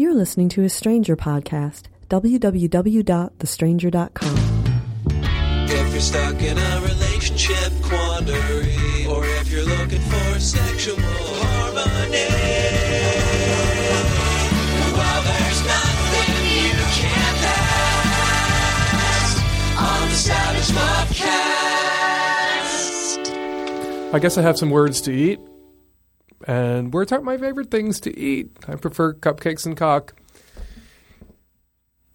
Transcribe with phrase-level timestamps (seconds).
[0.00, 1.88] You're listening to a Stranger podcast.
[2.08, 4.36] www.thestranger.com.
[5.68, 12.30] If you're stuck in a relationship quandary, or if you're looking for sexual harmony,
[14.96, 17.44] well, there's nothing you can't
[18.96, 19.36] ask
[19.76, 20.70] on the Savage
[23.18, 24.14] Lovecast.
[24.14, 25.40] I guess I have some words to eat.
[26.46, 28.50] And words aren't my favorite things to eat.
[28.66, 30.14] I prefer cupcakes and cock.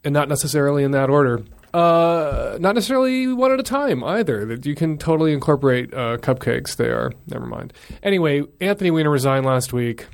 [0.03, 1.43] And not necessarily in that order.
[1.73, 4.45] Uh, not necessarily one at a time either.
[4.45, 6.75] That you can totally incorporate uh, cupcakes.
[6.75, 7.73] They are never mind.
[8.01, 10.07] Anyway, Anthony Weiner resigned last week,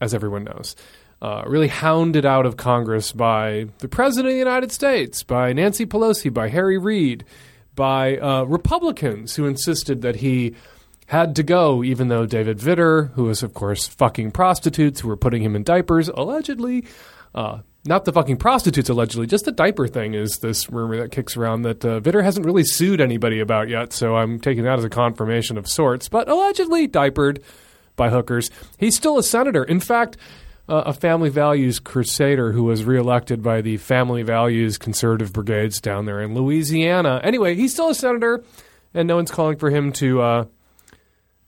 [0.00, 0.76] as everyone knows.
[1.20, 5.86] Uh, really hounded out of Congress by the President of the United States, by Nancy
[5.86, 7.24] Pelosi, by Harry Reid,
[7.74, 10.54] by uh, Republicans who insisted that he
[11.06, 15.16] had to go, even though David Vitter, who was, of course, fucking prostitutes who were
[15.16, 16.84] putting him in diapers, allegedly,
[17.34, 21.36] uh, not the fucking prostitutes allegedly, just the diaper thing is this rumor that kicks
[21.36, 24.84] around that uh, Vitter hasn't really sued anybody about yet, so I'm taking that as
[24.84, 27.40] a confirmation of sorts, but allegedly diapered
[27.94, 28.50] by hookers.
[28.76, 29.62] He's still a senator.
[29.62, 30.16] In fact,
[30.68, 36.06] uh, a family values crusader who was reelected by the family values conservative brigades down
[36.06, 37.20] there in Louisiana.
[37.22, 38.42] Anyway, he's still a senator,
[38.92, 40.44] and no one's calling for him to uh,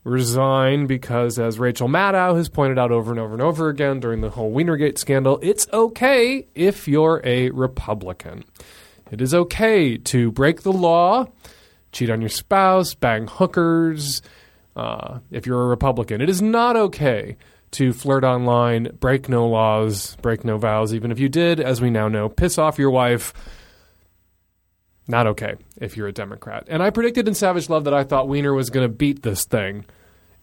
[0.09, 4.21] resign because, as Rachel Maddow has pointed out over and over and over again during
[4.21, 8.43] the whole Weinergate scandal, it's okay if you're a Republican.
[9.11, 11.27] It is okay to break the law,
[11.91, 14.21] cheat on your spouse, bang hookers.
[14.75, 17.37] Uh, if you're a Republican, it is not okay
[17.71, 21.89] to flirt online, break no laws, break no vows, even if you did, as we
[21.89, 23.33] now know, piss off your wife.
[25.07, 26.65] Not okay if you're a Democrat.
[26.67, 29.43] And I predicted in Savage Love that I thought Weiner was going to beat this
[29.45, 29.85] thing.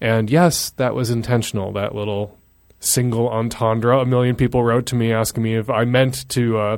[0.00, 2.36] And yes, that was intentional, that little
[2.80, 4.00] single entendre.
[4.00, 6.77] A million people wrote to me asking me if I meant to uh,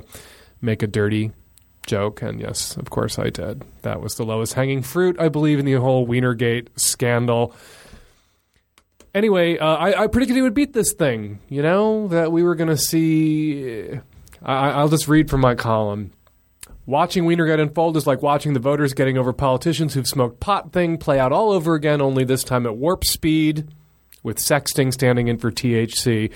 [0.61, 1.33] make a dirty
[1.87, 2.23] joke.
[2.23, 3.65] And yes, of course I did.
[3.83, 7.55] That was the lowest hanging fruit, I believe, in the whole Weinergate scandal.
[9.15, 11.41] Anyway, uh, I, I, predicted he would beat this thing.
[11.49, 13.91] You know, that we were going to see.
[14.43, 16.13] I, I'll just read from my column.
[16.89, 20.97] Watching Weinergate unfold is like watching the voters getting over politicians who've smoked pot thing
[20.97, 23.69] play out all over again, only this time at warp speed,
[24.23, 26.33] with sexting standing in for THC.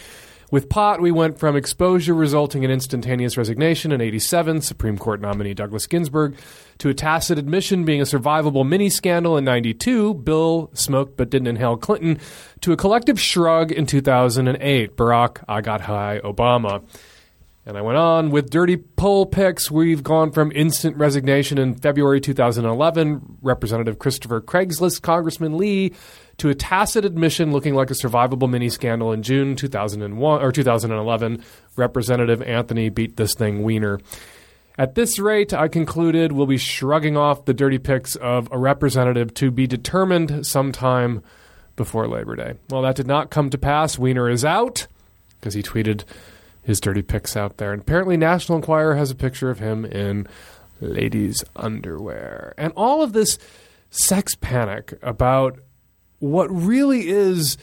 [0.51, 5.55] With pot, we went from exposure resulting in instantaneous resignation in 87, Supreme Court nominee
[5.55, 6.37] Douglas Ginsburg,
[6.77, 11.49] to a tacit admission being a survivable mini scandal in 92, Bill smoked but didn't
[11.49, 12.21] inhale Clinton,
[12.61, 16.85] to a collective shrug in 2008, Barack, I got high, Obama.
[17.65, 19.71] And I went on with dirty poll picks.
[19.71, 25.93] We've gone from instant resignation in February 2011, Representative Christopher Craigslist Congressman Lee,
[26.39, 31.45] to a tacit admission looking like a survivable mini scandal in June 2001 or 2011,
[31.77, 34.00] Representative Anthony beat this thing Weiner.
[34.77, 39.34] At this rate, I concluded we'll be shrugging off the dirty picks of a representative
[39.34, 41.23] to be determined sometime
[41.77, 42.55] before Labor Day.
[42.71, 43.99] Well, that did not come to pass.
[43.99, 44.89] Weiner is out
[45.39, 46.03] because he tweeted
[46.62, 47.73] his dirty pics out there.
[47.73, 50.27] And apparently, National Enquirer has a picture of him in
[50.81, 52.55] ladies' underwear.
[52.56, 53.39] And all of this
[53.91, 55.59] sex panic about
[56.19, 57.59] what really is.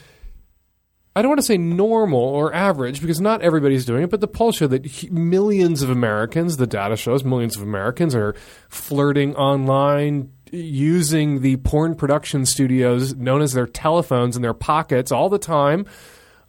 [1.16, 4.28] I don't want to say normal or average because not everybody's doing it, but the
[4.28, 8.36] polls show that millions of Americans, the data shows millions of Americans are
[8.68, 15.28] flirting online, using the porn production studios known as their telephones in their pockets all
[15.28, 15.84] the time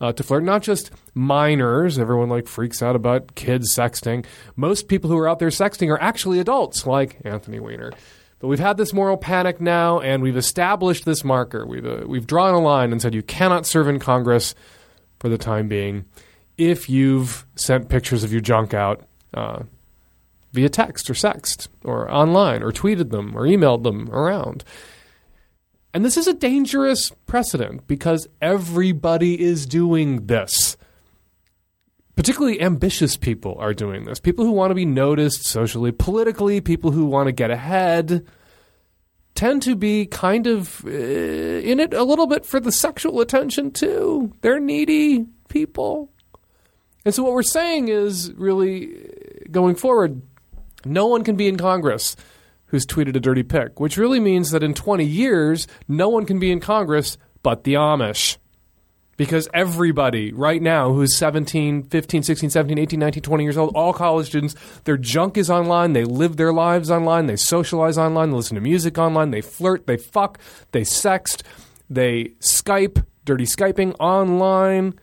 [0.01, 0.43] uh, to flirt.
[0.43, 1.97] Not just minors.
[1.97, 4.25] Everyone like freaks out about kids sexting.
[4.57, 7.91] Most people who are out there sexting are actually adults, like Anthony Weiner.
[8.39, 11.65] But we've had this moral panic now, and we've established this marker.
[11.65, 14.55] We've uh, we've drawn a line and said you cannot serve in Congress
[15.19, 16.05] for the time being
[16.57, 19.61] if you've sent pictures of your junk out uh,
[20.53, 24.63] via text or sext or online or tweeted them or emailed them around.
[25.93, 30.77] And this is a dangerous precedent because everybody is doing this.
[32.15, 34.19] Particularly ambitious people are doing this.
[34.19, 38.25] People who want to be noticed socially, politically, people who want to get ahead
[39.33, 43.71] tend to be kind of uh, in it a little bit for the sexual attention
[43.71, 44.33] too.
[44.41, 46.11] They're needy people.
[47.05, 49.09] And so what we're saying is really
[49.49, 50.21] going forward,
[50.85, 52.15] no one can be in Congress
[52.71, 56.39] who's tweeted a dirty pic, which really means that in 20 years, no one can
[56.39, 58.37] be in Congress but the Amish.
[59.17, 63.93] Because everybody right now who's 17, 15, 16, 17, 18, 19, 20 years old, all
[63.93, 65.93] college students, their junk is online.
[65.93, 67.27] They live their lives online.
[67.27, 68.31] They socialize online.
[68.31, 69.29] They listen to music online.
[69.29, 69.85] They flirt.
[69.85, 70.39] They fuck.
[70.71, 71.43] They sext.
[71.89, 74.95] They Skype, dirty Skyping online.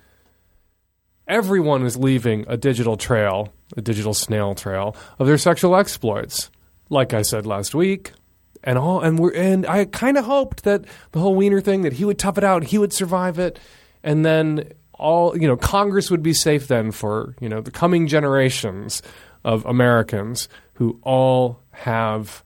[1.29, 6.51] everyone is leaving a digital trail, a digital snail trail of their sexual exploits.
[6.91, 8.13] Like I said last week,
[8.65, 11.95] and all, and we're, and I kind of hoped that the whole Weiner thing that
[11.95, 13.59] he would tough it out, he would survive it,
[14.03, 18.07] and then all you know, Congress would be safe then for you know the coming
[18.07, 19.03] generations
[19.45, 22.43] of Americans who all have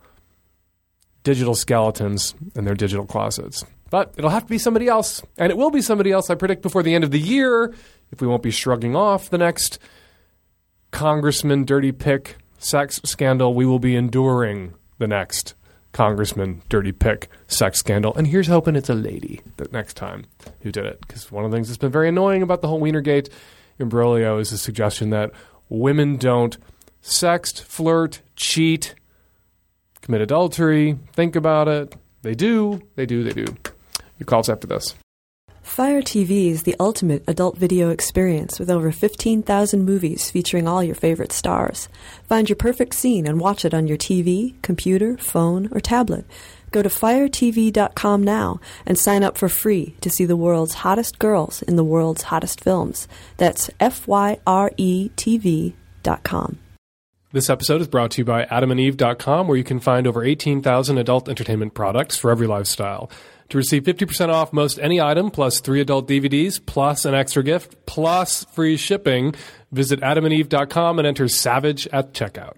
[1.24, 3.64] digital skeletons in their digital closets.
[3.90, 6.30] But it'll have to be somebody else, and it will be somebody else.
[6.30, 7.74] I predict before the end of the year,
[8.10, 9.78] if we won't be shrugging off the next
[10.90, 15.54] congressman dirty pick sex scandal, we will be enduring the next
[15.92, 18.14] congressman dirty pick sex scandal.
[18.14, 20.24] And here's hoping it's a lady the next time
[20.62, 22.80] who did it, because one of the things that's been very annoying about the whole
[22.80, 23.30] Weinergate
[23.78, 25.32] imbroglio is the suggestion that
[25.68, 26.56] women don't
[27.02, 28.94] sext, flirt, cheat,
[30.00, 31.94] commit adultery, think about it.
[32.22, 33.54] They do, they do, they do.
[34.18, 34.94] Your calls after this.
[35.62, 40.94] Fyre TV is the ultimate adult video experience with over 15,000 movies featuring all your
[40.94, 41.88] favorite stars.
[42.24, 46.26] Find your perfect scene and watch it on your TV, computer, phone, or tablet.
[46.72, 51.62] Go to fyretv.com now and sign up for free to see the world's hottest girls
[51.62, 53.06] in the world's hottest films.
[53.36, 56.58] That's F Y R E T V.com.
[57.32, 61.30] This episode is brought to you by adamandeve.com, where you can find over 18,000 adult
[61.30, 63.10] entertainment products for every lifestyle.
[63.50, 67.86] To receive 50% off most any item, plus three adult DVDs, plus an extra gift,
[67.86, 69.34] plus free shipping,
[69.70, 72.54] visit adamandeve.com and enter SAVAGE at checkout.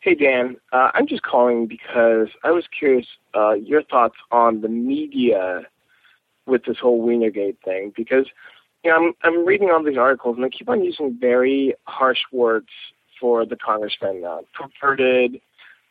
[0.00, 0.56] Hey, Dan.
[0.72, 5.66] Uh, I'm just calling because I was curious uh, your thoughts on the media
[6.46, 7.92] with this whole Weinergate thing.
[7.96, 8.26] Because
[8.82, 12.18] you know, I'm I'm reading all these articles and they keep on using very harsh
[12.32, 12.68] words
[13.20, 15.40] for the congressman, uh, perverted,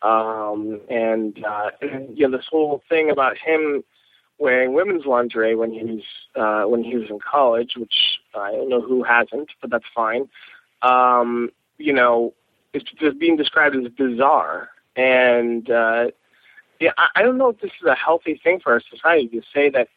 [0.01, 3.83] um, and, uh, and you know this whole thing about him
[4.38, 6.03] wearing women's lingerie when he was
[6.36, 10.27] uh, when he was in college, which I don't know who hasn't, but that's fine.
[10.81, 12.33] Um, you know,
[12.74, 16.07] it's just being described as bizarre, and uh,
[16.80, 19.42] yeah, I, I don't know if this is a healthy thing for our society to
[19.53, 19.88] say that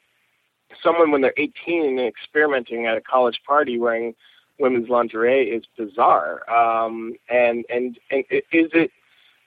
[0.83, 4.15] someone when they're 18 and experimenting at a college party wearing
[4.59, 6.49] women's lingerie is bizarre.
[6.51, 8.91] Um, and and and is it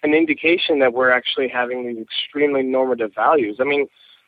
[0.04, 3.58] an indication that we're actually having these extremely normative values?
[3.60, 3.88] I mean,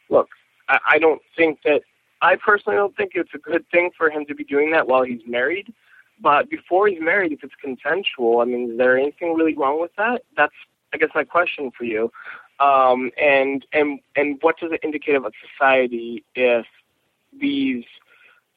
[0.09, 0.29] look,
[0.67, 1.81] I, I don't think that
[2.21, 5.03] I personally don't think it's a good thing for him to be doing that while
[5.03, 5.73] he's married.
[6.21, 9.91] But before he's married, if it's consensual, I mean, is there anything really wrong with
[9.97, 10.23] that?
[10.35, 10.53] That's,
[10.93, 12.11] I guess, my question for you.
[12.59, 16.65] Um, and and and what does it indicate about society if
[17.39, 17.85] these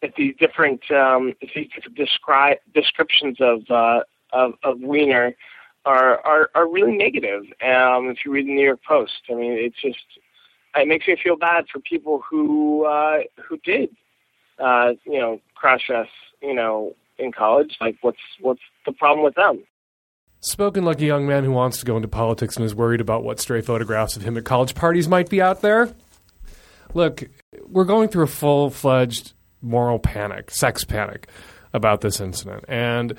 [0.00, 4.00] if these different um, if these different describe descriptions of uh,
[4.32, 5.36] of, of Weiner
[5.84, 7.43] are, are are really negative?
[7.62, 9.99] Um, if you read the New York Post, I mean, it's just
[10.76, 13.90] it makes me feel bad for people who uh, who did
[14.58, 16.08] uh, you know cross us,
[16.40, 17.76] you know in college.
[17.81, 19.64] Like, what's what's the problem with them?
[20.40, 23.23] Spoken like a young man who wants to go into politics and is worried about
[23.23, 25.94] what stray photographs of him at college parties might be out there.
[26.94, 27.25] Look,
[27.67, 31.29] we're going through a full fledged moral panic, sex panic
[31.73, 32.64] about this incident.
[32.67, 33.17] And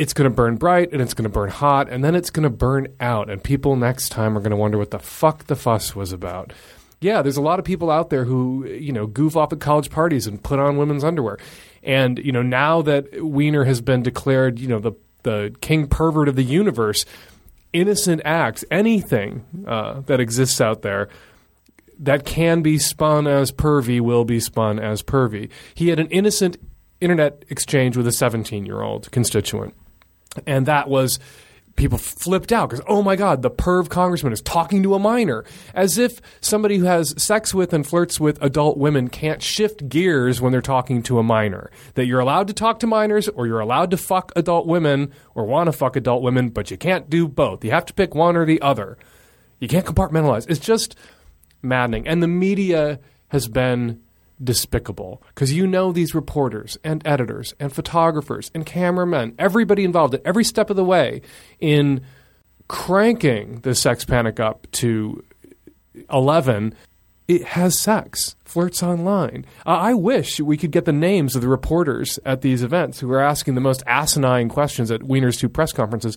[0.00, 2.44] it's going to burn bright and it's going to burn hot and then it's going
[2.44, 3.28] to burn out.
[3.28, 6.54] And people next time are going to wonder what the fuck the fuss was about.
[7.02, 9.90] Yeah, there's a lot of people out there who, you know, goof off at college
[9.90, 11.36] parties and put on women's underwear.
[11.82, 16.28] And, you know, now that Weiner has been declared, you know, the, the king pervert
[16.28, 17.04] of the universe,
[17.74, 21.10] innocent acts, anything uh, that exists out there
[21.98, 25.50] that can be spun as pervy will be spun as pervy.
[25.74, 26.56] He had an innocent
[27.02, 29.74] internet exchange with a 17 year old constituent.
[30.46, 31.18] And that was
[31.76, 35.44] people flipped out because, oh my God, the perv congressman is talking to a minor.
[35.74, 40.40] As if somebody who has sex with and flirts with adult women can't shift gears
[40.40, 41.70] when they're talking to a minor.
[41.94, 45.46] That you're allowed to talk to minors or you're allowed to fuck adult women or
[45.46, 47.64] want to fuck adult women, but you can't do both.
[47.64, 48.98] You have to pick one or the other.
[49.58, 50.48] You can't compartmentalize.
[50.48, 50.96] It's just
[51.62, 52.06] maddening.
[52.06, 54.02] And the media has been
[54.42, 60.22] despicable because you know these reporters and editors and photographers and cameramen, everybody involved at
[60.24, 61.22] every step of the way
[61.58, 62.00] in
[62.68, 65.22] cranking the sex panic up to
[66.10, 66.74] 11
[67.30, 69.46] it has sex, flirts online.
[69.64, 73.20] I wish we could get the names of the reporters at these events who are
[73.20, 76.16] asking the most asinine questions at Weiner's two press conferences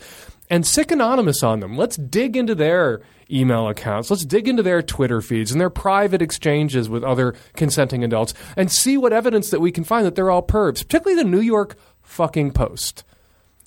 [0.49, 1.77] and sic anonymous on them.
[1.77, 4.09] Let's dig into their email accounts.
[4.09, 8.71] Let's dig into their Twitter feeds and their private exchanges with other consenting adults and
[8.71, 11.75] see what evidence that we can find that they're all pervs, particularly the New York
[12.01, 13.03] fucking Post.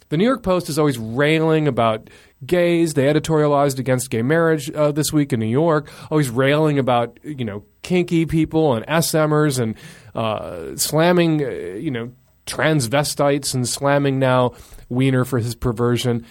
[0.08, 2.10] The New York Post is always railing about
[2.44, 2.94] gays.
[2.94, 7.44] They editorialized against gay marriage uh, this week in New York, always railing about you
[7.44, 9.74] know kinky people and SMers and
[10.14, 12.12] uh, slamming uh, you know
[12.46, 14.54] transvestites and slamming now
[14.88, 16.24] Weiner for his perversion.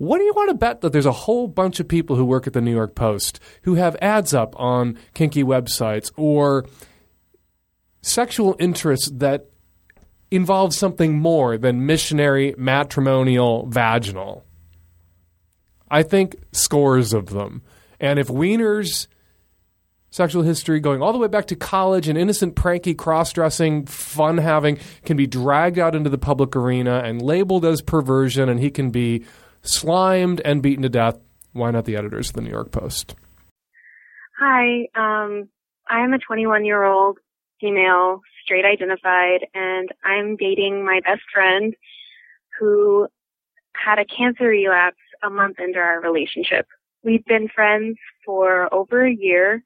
[0.00, 2.46] What do you want to bet that there's a whole bunch of people who work
[2.46, 6.64] at the New York Post who have ads up on kinky websites or
[8.00, 9.50] sexual interests that
[10.30, 14.46] involve something more than missionary, matrimonial, vaginal?
[15.90, 17.60] I think scores of them.
[18.00, 19.06] And if Weiner's
[20.08, 24.38] sexual history going all the way back to college and innocent, pranky, cross dressing, fun
[24.38, 28.70] having can be dragged out into the public arena and labeled as perversion, and he
[28.70, 29.26] can be
[29.62, 31.18] slimed and beaten to death.
[31.52, 33.14] Why not the editors of the New York Post?
[34.38, 35.48] Hi, um,
[35.88, 37.18] I am a 21 year old
[37.60, 41.74] female, straight identified, and I'm dating my best friend
[42.58, 43.08] who
[43.74, 46.66] had a cancer relapse a month into our relationship.
[47.02, 49.62] We've been friends for over a year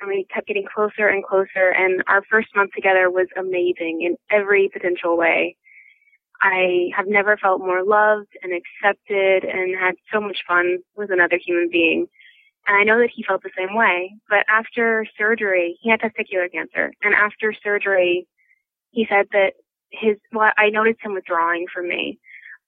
[0.00, 4.16] and we kept getting closer and closer and our first month together was amazing in
[4.30, 5.56] every potential way.
[6.44, 11.38] I have never felt more loved and accepted and had so much fun with another
[11.42, 12.06] human being.
[12.66, 14.14] And I know that he felt the same way.
[14.28, 16.92] But after surgery, he had testicular cancer.
[17.02, 18.26] And after surgery,
[18.90, 19.54] he said that
[19.90, 22.18] his, well, I noticed him withdrawing from me,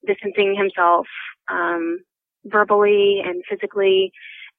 [0.06, 1.06] distancing himself,
[1.48, 1.98] um,
[2.46, 4.10] verbally and physically.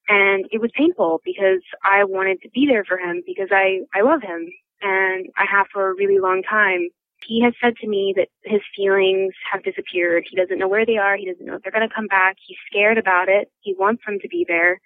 [0.08, 4.02] And it was painful because I wanted to be there for him because I, I
[4.02, 4.48] love him
[4.84, 6.90] and I have for a really long time.
[7.26, 10.26] He has said to me that his feelings have disappeared.
[10.30, 11.18] He doesn't know where they are.
[11.18, 12.38] He doesn't know if they're going to come back.
[12.46, 13.52] He's scared about it.
[13.62, 14.80] He wants them to be there.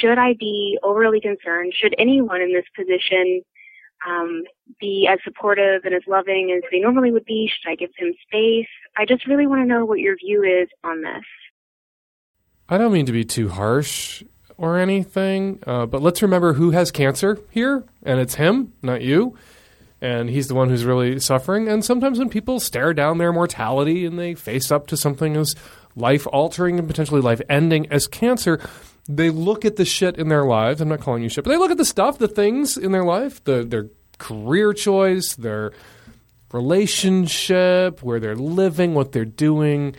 [0.00, 1.74] Should I be overly concerned?
[1.78, 3.42] Should anyone in this position
[4.06, 4.44] um,
[4.80, 7.50] be as supportive and as loving as they normally would be?
[7.50, 8.68] Should I give him space?
[8.96, 11.24] I just really want to know what your view is on this.
[12.68, 14.22] I don't mean to be too harsh
[14.56, 19.36] or anything, uh, but let's remember who has cancer here, and it's him, not you.
[20.00, 21.68] And he's the one who's really suffering.
[21.68, 25.54] And sometimes when people stare down their mortality and they face up to something as
[25.94, 28.60] life altering and potentially life ending as cancer,
[29.08, 30.80] they look at the shit in their lives.
[30.80, 33.04] I'm not calling you shit, but they look at the stuff, the things in their
[33.04, 33.88] life, the, their
[34.18, 35.72] career choice, their
[36.52, 39.94] relationship, where they're living, what they're doing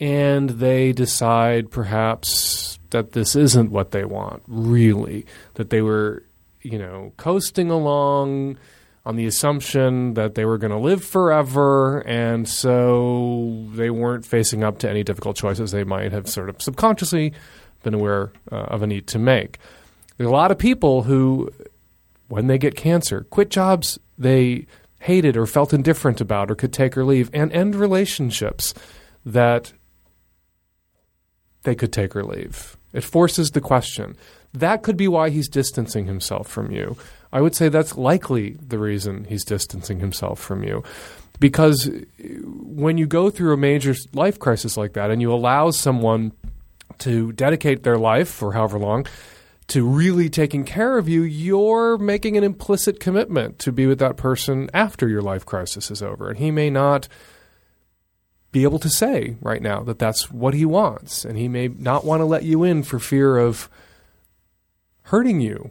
[0.00, 6.24] and they decide perhaps that this isn't what they want, really, that they were,
[6.62, 8.56] you know, coasting along
[9.08, 14.62] on the assumption that they were going to live forever, and so they weren't facing
[14.62, 17.32] up to any difficult choices they might have sort of subconsciously
[17.82, 19.58] been aware uh, of a need to make.
[20.18, 21.50] There's a lot of people who,
[22.28, 24.66] when they get cancer, quit jobs they
[25.00, 28.74] hated or felt indifferent about or could take or leave, and end relationships
[29.24, 29.72] that
[31.62, 32.76] they could take or leave.
[32.92, 34.18] It forces the question.
[34.52, 36.98] That could be why he's distancing himself from you.
[37.32, 40.82] I would say that's likely the reason he's distancing himself from you.
[41.40, 41.90] Because
[42.44, 46.32] when you go through a major life crisis like that and you allow someone
[46.98, 49.06] to dedicate their life for however long
[49.68, 54.16] to really taking care of you, you're making an implicit commitment to be with that
[54.16, 56.30] person after your life crisis is over.
[56.30, 57.06] And he may not
[58.50, 61.24] be able to say right now that that's what he wants.
[61.24, 63.68] And he may not want to let you in for fear of
[65.02, 65.70] hurting you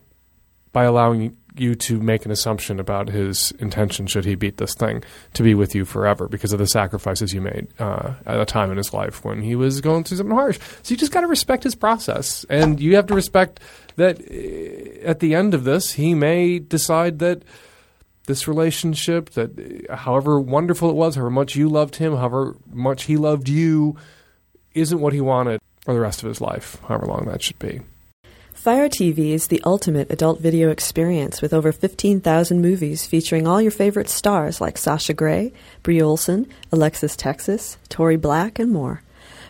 [0.72, 5.04] by allowing you to make an assumption about his intention should he beat this thing
[5.34, 8.72] to be with you forever because of the sacrifices you made uh, at a time
[8.72, 10.60] in his life when he was going through something harsh.
[10.84, 13.60] So you just got to respect his process, and you have to respect
[13.96, 17.44] that uh, at the end of this, he may decide that
[18.26, 23.18] this relationship that however wonderful it was, however much you loved him, however much he
[23.18, 23.96] loved you,
[24.74, 27.82] isn't what he wanted for the rest of his life, however long that should be.
[28.58, 33.70] Fyre TV is the ultimate adult video experience with over 15,000 movies featuring all your
[33.72, 39.04] favorite stars like Sasha Grey, Bree Olson, Alexis Texas, Tori Black, and more.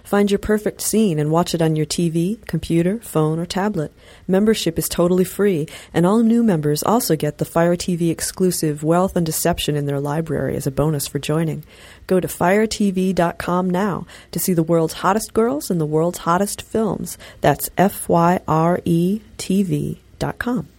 [0.08, 3.92] Find your perfect scene and watch it on your TV, computer, phone, or tablet.
[4.26, 9.18] Membership is totally free, and all new members also get the Fyre TV exclusive Wealth
[9.18, 11.66] and Deception in their library as a bonus for joining.
[12.08, 17.18] Go to fyretv.com now to see the world's hottest girls and the world's hottest films.
[17.42, 20.70] That's F Y R E T V.com.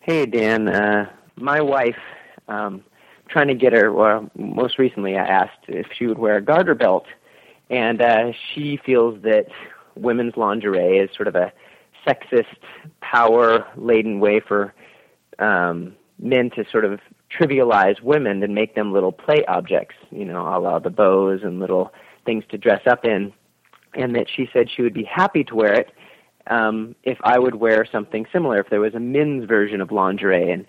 [0.00, 0.68] Hey, Dan.
[0.68, 1.96] Uh, my wife,
[2.46, 2.84] um,
[3.30, 6.74] trying to get her, well, most recently I asked if she would wear a garter
[6.74, 7.06] belt
[7.70, 9.46] and uh, she feels that
[9.94, 11.52] women's lingerie is sort of a
[12.06, 12.56] sexist,
[13.00, 14.72] power-laden way for
[15.38, 20.42] um, men to sort of trivialize women and make them little play objects, you know,
[20.42, 21.92] a la the bows and little
[22.24, 23.32] things to dress up in,
[23.94, 25.92] and that she said she would be happy to wear it
[26.48, 30.50] um, if I would wear something similar, if there was a men's version of lingerie.
[30.50, 30.66] And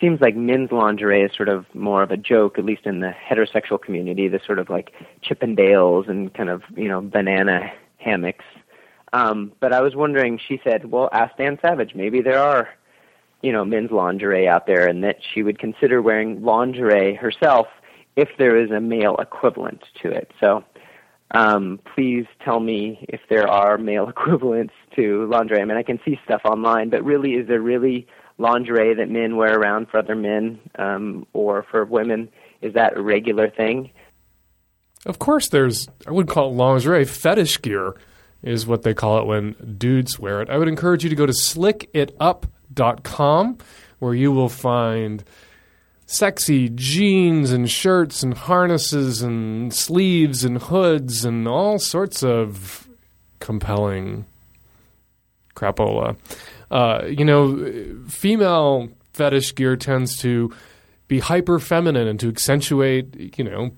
[0.00, 3.12] seems like men's lingerie is sort of more of a joke, at least in the
[3.12, 4.28] heterosexual community.
[4.28, 8.44] The sort of like Chippendales and kind of you know banana hammocks.
[9.12, 10.38] Um, but I was wondering.
[10.38, 11.94] She said, "Well, ask Dan Savage.
[11.94, 12.68] Maybe there are."
[13.42, 17.68] You know, men's lingerie out there, and that she would consider wearing lingerie herself
[18.14, 20.30] if there is a male equivalent to it.
[20.38, 20.62] So
[21.32, 25.60] um, please tell me if there are male equivalents to lingerie.
[25.60, 28.06] I mean, I can see stuff online, but really, is there really
[28.40, 32.28] lingerie that men wear around for other men um, or for women?
[32.62, 33.90] Is that a regular thing?
[35.06, 37.94] Of course, there's, I wouldn't call it lingerie, fetish gear
[38.42, 40.50] is what they call it when dudes wear it.
[40.50, 43.58] I would encourage you to go to slickitup.com
[43.98, 45.22] where you will find
[46.06, 52.88] sexy jeans and shirts and harnesses and sleeves and hoods and all sorts of
[53.38, 54.24] compelling
[55.54, 56.16] crapola.
[56.70, 60.54] Uh, you know, female fetish gear tends to
[61.08, 63.72] be hyper feminine and to accentuate, you know,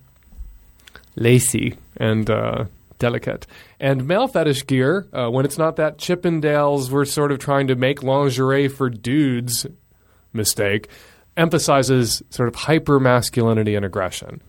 [1.17, 2.65] lacy and uh,
[2.99, 3.47] delicate.
[3.81, 7.75] And male fetish gear, uh, when it's not that Chippendales, we're sort of trying to
[7.75, 9.67] make lingerie for dudes
[10.33, 10.89] mistake
[11.37, 14.41] emphasizes sort of hyper masculinity and aggression.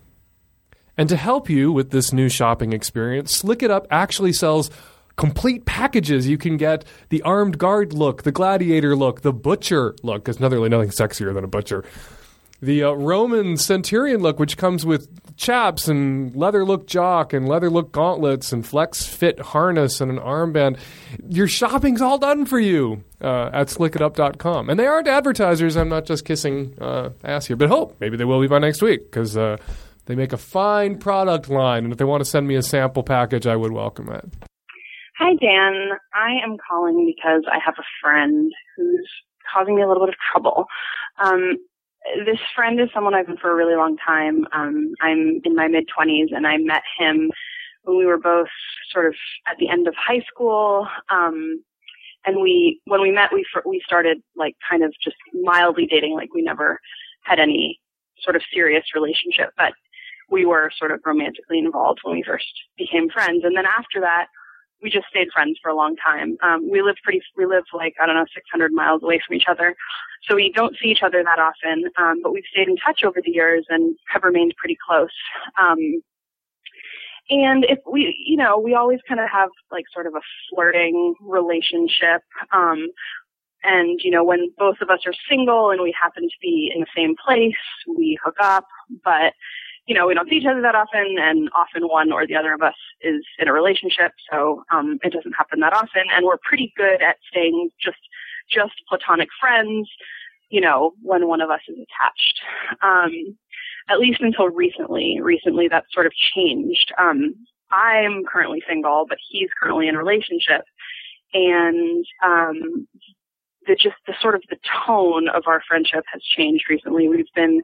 [0.96, 4.70] And to help you with this new shopping experience, Slick It Up actually sells
[5.16, 6.28] complete packages.
[6.28, 10.58] You can get the armed guard look, the gladiator look, the butcher look, because nothing,
[10.58, 11.84] really nothing sexier than a butcher.
[12.60, 17.68] The uh, Roman centurion look, which comes with chaps and leather look jock and leather
[17.68, 20.78] look gauntlets and flex fit harness and an armband.
[21.28, 24.70] Your shopping's all done for you uh, at slickitup.com.
[24.70, 25.76] And they aren't advertisers.
[25.76, 28.80] I'm not just kissing uh, ass here, but hope maybe they will be by next
[28.80, 29.58] week because uh,
[30.06, 31.84] they make a fine product line.
[31.84, 34.24] And if they want to send me a sample package, I would welcome it.
[35.18, 35.90] Hi, Dan.
[36.12, 39.08] I am calling because I have a friend who's
[39.52, 40.66] causing me a little bit of trouble.
[41.22, 41.56] Um,
[42.26, 44.44] this friend is someone I've been for a really long time.
[44.52, 47.30] Um, I'm in my mid 20s, and I met him
[47.84, 48.48] when we were both
[48.92, 49.14] sort of
[49.46, 50.88] at the end of high school.
[51.10, 51.62] Um,
[52.26, 56.34] and we, when we met, we we started like kind of just mildly dating, like
[56.34, 56.80] we never
[57.22, 57.80] had any
[58.20, 59.74] sort of serious relationship, but
[60.28, 62.46] we were sort of romantically involved when we first
[62.76, 63.44] became friends.
[63.44, 64.26] And then after that,
[64.84, 66.36] we just stayed friends for a long time.
[66.42, 69.46] Um, we live pretty, we live like, I don't know, 600 miles away from each
[69.48, 69.74] other.
[70.28, 73.20] So we don't see each other that often, um, but we've stayed in touch over
[73.24, 75.08] the years and have remained pretty close.
[75.60, 76.02] Um,
[77.30, 80.20] and if we, you know, we always kind of have like sort of a
[80.50, 82.20] flirting relationship.
[82.52, 82.88] Um,
[83.62, 86.82] and, you know, when both of us are single and we happen to be in
[86.82, 87.56] the same place,
[87.88, 88.66] we hook up.
[89.02, 89.32] But
[89.86, 92.54] you know, we don't see each other that often, and often one or the other
[92.54, 96.04] of us is in a relationship, so um, it doesn't happen that often.
[96.12, 97.98] And we're pretty good at staying just
[98.50, 99.88] just platonic friends,
[100.50, 102.40] you know, when one of us is attached.
[102.82, 103.36] Um,
[103.88, 105.20] at least until recently.
[105.20, 106.92] Recently, that sort of changed.
[106.98, 107.34] Um,
[107.70, 110.62] I'm currently single, but he's currently in a relationship,
[111.32, 112.86] and um,
[113.66, 117.08] the just the sort of the tone of our friendship has changed recently.
[117.08, 117.62] We've been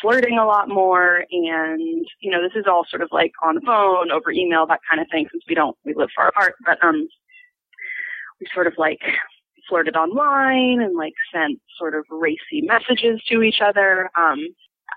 [0.00, 3.60] flirting a lot more and you know this is all sort of like on the
[3.62, 6.82] phone over email that kind of thing since we don't we live far apart but
[6.82, 7.08] um
[8.40, 9.00] we sort of like
[9.68, 14.38] flirted online and like sent sort of racy messages to each other um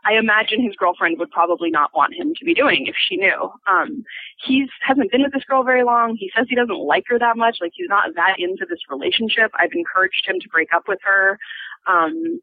[0.06, 3.52] I imagine his girlfriend would probably not want him to be doing if she knew.
[3.68, 4.04] Um,
[4.46, 6.16] he's hasn't been with this girl very long.
[6.16, 7.58] He says he doesn't like her that much.
[7.60, 9.52] Like he's not that into this relationship.
[9.56, 11.38] I've encouraged him to break up with her.
[11.88, 12.40] Um,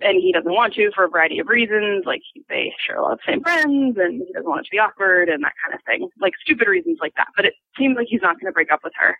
[0.00, 2.04] and he doesn't want to for a variety of reasons.
[2.06, 4.70] Like they share a lot of the same friends, and he doesn't want it to
[4.70, 6.08] be awkward and that kind of thing.
[6.20, 7.28] Like stupid reasons like that.
[7.36, 9.16] But it seems like he's not going to break up with her.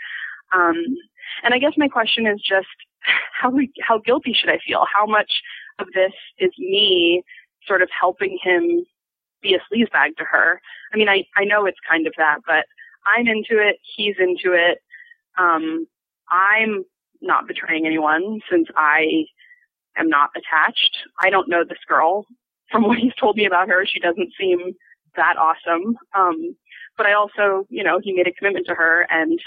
[0.52, 0.76] Um,
[1.42, 2.66] and I guess my question is just
[3.32, 4.84] how how guilty should I feel?
[4.92, 5.30] How much
[5.78, 7.22] of this is me
[7.66, 8.84] sort of helping him
[9.42, 10.60] be a sleazebag to her?
[10.92, 12.66] I mean, I I know it's kind of that, but
[13.06, 13.76] I'm into it.
[13.96, 14.78] He's into it.
[15.38, 15.86] Um,
[16.30, 16.84] I'm
[17.20, 19.24] not betraying anyone since I
[19.98, 20.98] am not attached.
[21.22, 22.26] I don't know this girl.
[22.70, 24.72] From what he's told me about her, she doesn't seem
[25.16, 25.96] that awesome.
[26.16, 26.56] Um,
[26.96, 29.38] but I also, you know, he made a commitment to her and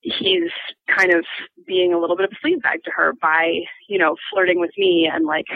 [0.00, 0.50] he's
[0.88, 1.24] kind of
[1.66, 4.70] being a little bit of a sleaze bag to her by, you know, flirting with
[4.76, 5.46] me and like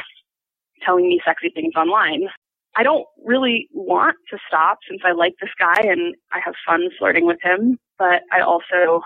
[0.84, 2.28] telling me sexy things online.
[2.76, 6.88] I don't really want to stop since I like this guy and I have fun
[6.98, 9.02] flirting with him, but I also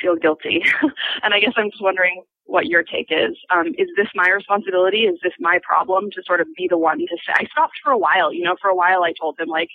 [0.00, 0.62] feel guilty.
[1.22, 3.36] and I guess I'm just wondering what your take is.
[3.50, 5.04] Um, is this my responsibility?
[5.04, 7.32] Is this my problem to sort of be the one to say?
[7.34, 8.32] I stopped for a while.
[8.32, 9.70] You know, for a while I told him like,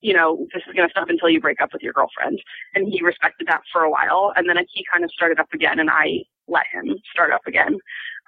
[0.00, 2.40] you know, this is going to stop until you break up with your girlfriend,
[2.74, 4.32] and he respected that for a while.
[4.36, 7.78] And then he kind of started up again, and I let him start up again.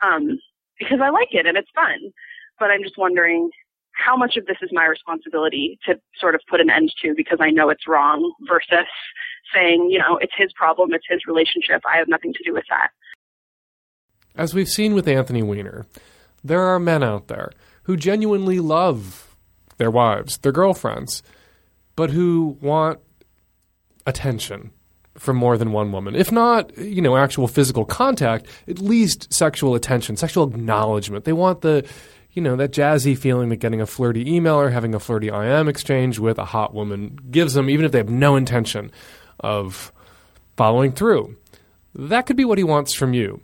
[0.02, 0.38] um,
[0.78, 2.12] because I like it and it's fun.
[2.58, 3.50] But I'm just wondering
[3.98, 7.38] how much of this is my responsibility to sort of put an end to because
[7.40, 8.86] I know it's wrong versus
[9.52, 12.64] saying, you know, it's his problem, it's his relationship, I have nothing to do with
[12.70, 12.90] that.
[14.36, 15.86] As we've seen with Anthony Weiner,
[16.44, 17.50] there are men out there
[17.84, 19.34] who genuinely love
[19.78, 21.22] their wives, their girlfriends,
[21.96, 23.00] but who want
[24.06, 24.70] attention
[25.16, 26.14] from more than one woman.
[26.14, 31.24] If not, you know, actual physical contact, at least sexual attention, sexual acknowledgement.
[31.24, 31.84] They want the,
[32.38, 35.66] you know, that jazzy feeling that getting a flirty email or having a flirty IM
[35.66, 38.92] exchange with a hot woman gives them, even if they have no intention
[39.40, 39.92] of
[40.56, 41.36] following through.
[41.96, 43.40] That could be what he wants from you.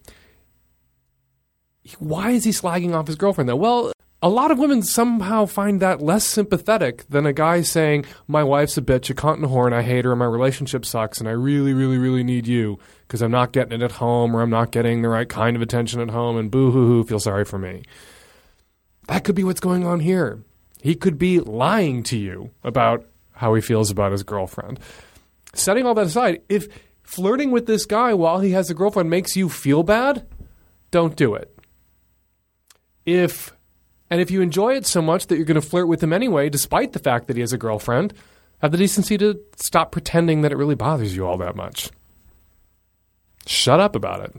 [1.99, 3.57] Why is he slagging off his girlfriend though?
[3.57, 3.91] Well,
[4.23, 8.79] a lot of women somehow find that less sympathetic than a guy saying, My wife's
[8.79, 11.29] a bitch, a cunt and a whore, I hate her, and my relationship sucks, and
[11.29, 12.79] I really, really, really need you
[13.09, 15.63] because I'm not getting it at home or I'm not getting the right kind of
[15.63, 17.83] attention at home, and boo hoo hoo, feel sorry for me.
[19.07, 20.41] That could be what's going on here.
[20.81, 24.79] He could be lying to you about how he feels about his girlfriend.
[25.55, 26.69] Setting all that aside, if
[27.03, 30.27] flirting with this guy while he has a girlfriend makes you feel bad,
[30.91, 31.57] don't do it.
[33.05, 33.53] If
[34.11, 36.49] and if you enjoy it so much that you're going to flirt with him anyway,
[36.49, 38.15] despite the fact that he has a girlfriend,
[38.59, 41.91] have the decency to stop pretending that it really bothers you all that much.
[43.47, 44.37] Shut up about it.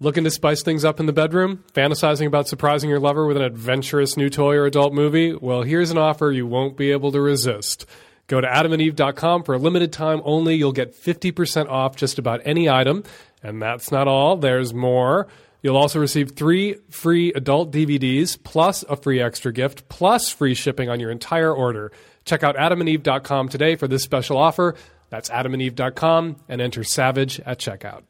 [0.00, 1.64] Looking to spice things up in the bedroom?
[1.72, 5.34] Fantasizing about surprising your lover with an adventurous new toy or adult movie?
[5.34, 7.84] Well, here's an offer you won't be able to resist.
[8.28, 10.54] Go to adamandeve.com for a limited time only.
[10.54, 13.02] You'll get 50% off just about any item.
[13.42, 15.26] And that's not all, there's more.
[15.62, 20.88] You'll also receive three free adult DVDs, plus a free extra gift, plus free shipping
[20.88, 21.90] on your entire order.
[22.24, 24.76] Check out adamandeve.com today for this special offer.
[25.10, 28.02] That's adamandeve.com and enter SAVAGE at checkout.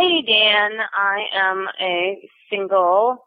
[0.00, 0.78] Hey, Dan.
[0.94, 3.26] I am a single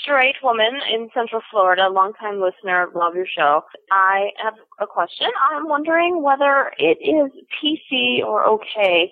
[0.00, 3.62] straight woman in Central Florida, longtime listener, love your show.
[3.90, 5.26] I have a question.
[5.50, 9.10] I'm wondering whether it is PC or okay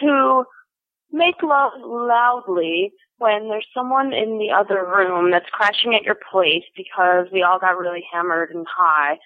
[0.00, 0.44] to
[1.12, 6.64] make love loudly when there's someone in the other room that's crashing at your place
[6.74, 9.18] because we all got really hammered and high.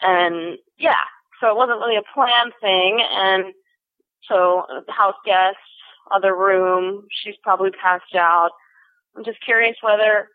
[0.00, 1.02] And yeah,
[1.40, 3.00] so it wasn't really a planned thing.
[3.10, 3.52] And
[4.28, 5.56] so house guest,
[6.14, 8.50] other room, she's probably passed out.
[9.16, 10.28] I'm just curious whether,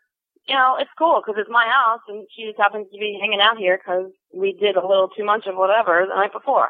[0.48, 3.40] you know, it's cool because it's my house and she just happens to be hanging
[3.40, 6.68] out here because we did a little too much of whatever the night before.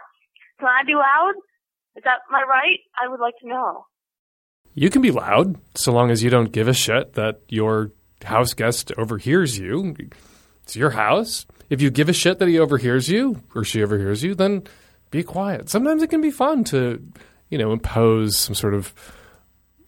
[0.58, 1.34] Can I be loud?
[1.96, 2.78] Is that my right?
[3.02, 3.86] I would like to know.
[4.74, 7.92] You can be loud so long as you don't give a shit that your
[8.24, 9.96] house guest overhears you.
[10.62, 11.46] It's your house.
[11.70, 14.64] If you give a shit that he overhears you or she overhears you, then
[15.10, 15.70] be quiet.
[15.70, 17.02] Sometimes it can be fun to,
[17.50, 18.92] you know, impose some sort of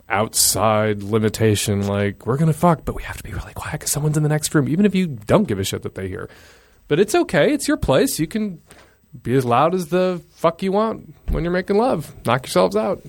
[0.09, 3.92] outside limitation like we're going to fuck, but we have to be really quiet because
[3.92, 6.29] someone's in the next room, even if you don't give a shit that they hear.
[6.87, 7.53] But it's okay.
[7.53, 8.18] It's your place.
[8.18, 8.62] You can
[9.23, 12.14] be as loud as the fuck you want when you're making love.
[12.25, 13.03] Knock yourselves out.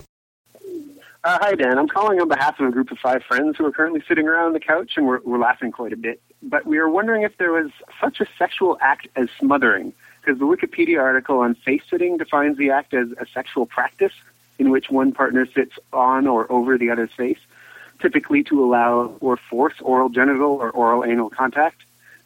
[1.21, 1.77] Uh, hi, Dan.
[1.77, 4.53] I'm calling on behalf of a group of five friends who are currently sitting around
[4.53, 6.21] the couch, and we're, we're laughing quite a bit.
[6.41, 10.45] But we are wondering if there was such a sexual act as smothering, because the
[10.45, 14.13] Wikipedia article on face sitting defines the act as a sexual practice
[14.59, 17.39] in which one partner sits on or over the other's face,
[18.01, 21.81] typically to allow or force oral genital or oral anal contact.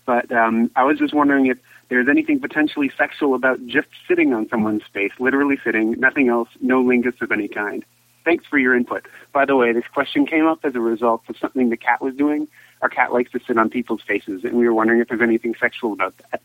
[0.05, 1.57] But um, I was just wondering if
[1.89, 6.83] there's anything potentially sexual about just sitting on someone's face, literally sitting, nothing else, no
[6.83, 7.85] lingus of any kind.
[8.25, 9.05] Thanks for your input.
[9.33, 12.15] By the way, this question came up as a result of something the cat was
[12.15, 12.47] doing.
[12.81, 15.55] Our cat likes to sit on people's faces, and we were wondering if there's anything
[15.59, 16.41] sexual about that.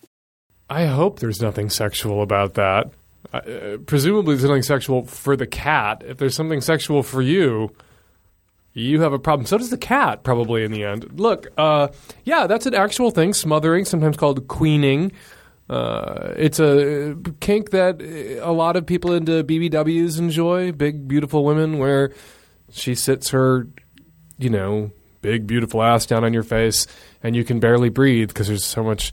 [0.69, 2.91] I hope there's nothing sexual about that.
[3.33, 6.03] Uh, presumably, there's nothing sexual for the cat.
[6.07, 7.71] If there's something sexual for you,
[8.73, 9.47] you have a problem.
[9.47, 11.21] So does the cat, probably in the end.
[11.21, 11.89] Look, uh,
[12.25, 13.35] yeah, that's an actual thing.
[13.35, 15.13] Smothering, sometimes called queening.
[15.69, 18.01] Uh, it's a kink that
[18.43, 20.73] a lot of people into BBWs enjoy.
[20.73, 22.13] Big, beautiful women, where
[22.71, 23.69] she sits her,
[24.39, 26.87] you know, big, beautiful ass down on your face,
[27.23, 29.13] and you can barely breathe because there's so much,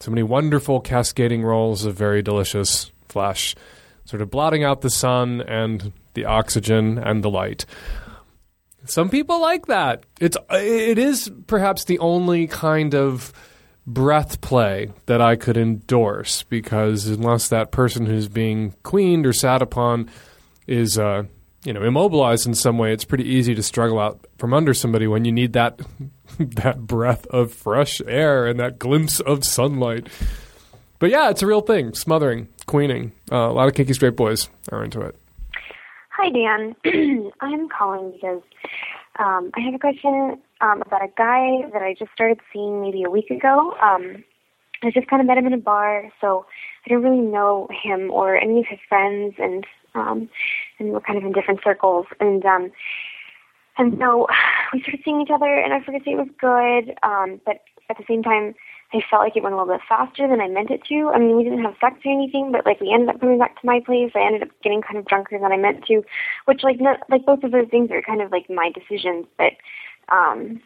[0.00, 3.54] so many wonderful cascading rolls of very delicious flesh,
[4.04, 7.64] sort of blotting out the sun and the oxygen and the light.
[8.84, 10.04] Some people like that.
[10.20, 13.32] It's it is perhaps the only kind of
[13.86, 19.62] breath play that I could endorse because unless that person who's being queened or sat
[19.62, 20.10] upon
[20.66, 21.24] is uh,
[21.64, 25.06] you know immobilized in some way, it's pretty easy to struggle out from under somebody
[25.06, 25.80] when you need that
[26.38, 30.08] that breath of fresh air and that glimpse of sunlight.
[30.98, 31.94] But yeah, it's a real thing.
[31.94, 33.10] Smothering, queening.
[33.32, 35.16] Uh, a lot of kinky straight boys are into it.
[36.10, 36.76] Hi, Dan.
[37.40, 38.42] I'm calling because
[39.18, 43.02] Um, I have a question um, about a guy that I just started seeing maybe
[43.02, 43.74] a week ago.
[43.82, 44.22] Um,
[44.82, 46.46] I just kind of met him in a bar, so
[46.86, 50.28] I didn't really know him or any of his friends, and um,
[50.78, 52.06] and we're kind of in different circles.
[52.20, 52.70] And um,
[53.76, 54.28] and so
[54.72, 57.62] we started seeing each other, and I forget to say it was good, um, but
[57.90, 58.54] at the same time,
[58.92, 61.10] I felt like it went a little bit faster than I meant it to.
[61.14, 63.60] I mean, we didn't have sex or anything, but like we ended up coming back
[63.60, 64.12] to my place.
[64.14, 66.02] I ended up getting kind of drunker than I meant to,
[66.46, 69.26] which like not, like both of those things are kind of like my decisions.
[69.36, 69.52] But
[70.08, 70.62] um,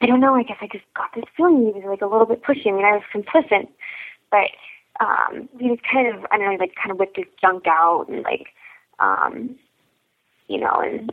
[0.00, 0.34] I don't know.
[0.34, 2.68] I guess I just got this feeling he was like a little bit pushy.
[2.68, 3.68] I mean, I was complicit,
[4.30, 4.50] but
[5.04, 8.06] um, he was kind of I don't know, like kind of whipped his junk out
[8.08, 8.48] and like
[9.00, 9.56] um,
[10.48, 11.12] you know, and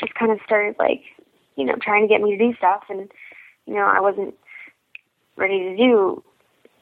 [0.00, 1.02] just kind of started like
[1.54, 3.10] you know trying to get me to do stuff and
[3.66, 4.34] you know I wasn't
[5.40, 6.22] ready to do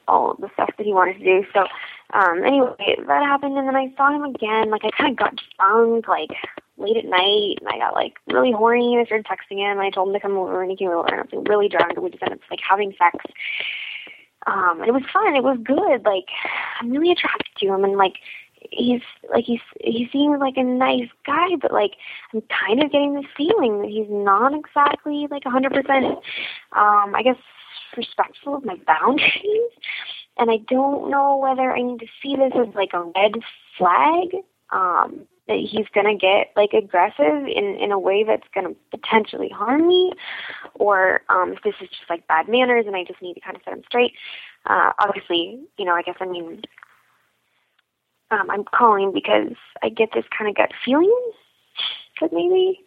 [0.08, 1.44] all the stuff that he wanted to do.
[1.54, 1.66] So
[2.12, 4.70] um anyway, that happened and then I saw him again.
[4.70, 6.30] Like I kinda got drunk, like
[6.78, 9.80] late at night and I got like really horny and I started texting him and
[9.80, 11.68] I told him to come over and he came over and I was like, really
[11.68, 13.16] drunk and we just ended up like having sex.
[14.46, 16.04] Um and it was fun, it was good.
[16.04, 16.26] Like
[16.80, 18.14] I'm really attracted to him and like
[18.70, 21.92] he's like he's he seems like a nice guy, but like
[22.32, 26.18] I'm kind of getting this feeling that he's not exactly like a hundred percent
[26.72, 27.36] um I guess
[27.96, 29.72] respectful of my boundaries.
[30.36, 33.32] And I don't know whether I need to see this as like a red
[33.76, 39.48] flag, um, that he's gonna get like aggressive in, in a way that's gonna potentially
[39.48, 40.12] harm me,
[40.74, 43.56] or um, if this is just like bad manners and I just need to kind
[43.56, 44.12] of set him straight.
[44.66, 46.62] Uh, obviously, you know, I guess I mean,
[48.30, 51.32] um, I'm calling because I get this kind of gut feeling
[52.20, 52.84] that maybe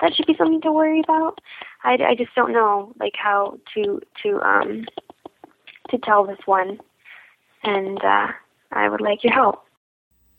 [0.00, 1.40] that should be something to worry about.
[1.84, 4.84] I, I just don't know like how to to um
[5.90, 6.78] to tell this one,
[7.62, 8.28] and uh,
[8.72, 9.64] I would like your help.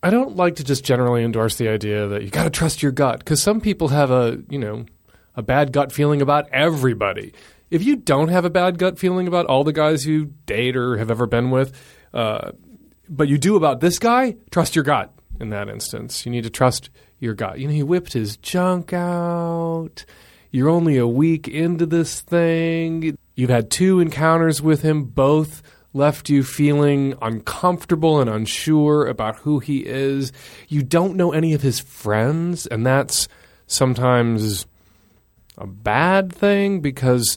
[0.02, 2.92] I don't like to just generally endorse the idea that you got to trust your
[2.92, 4.86] gut because some people have a you know
[5.36, 7.34] a bad gut feeling about everybody.
[7.70, 10.98] If you don't have a bad gut feeling about all the guys you date or
[10.98, 11.74] have ever been with,
[12.14, 12.52] uh,
[13.10, 15.12] but you do about this guy, trust your gut.
[15.40, 17.58] In that instance, you need to trust your gut.
[17.60, 20.06] You know, he whipped his junk out.
[20.54, 23.18] You're only a week into this thing.
[23.34, 25.64] You've had two encounters with him, both
[25.94, 30.32] left you feeling uncomfortable and unsure about who he is.
[30.68, 33.28] You don't know any of his friends, and that's
[33.66, 34.68] sometimes
[35.58, 37.36] a bad thing because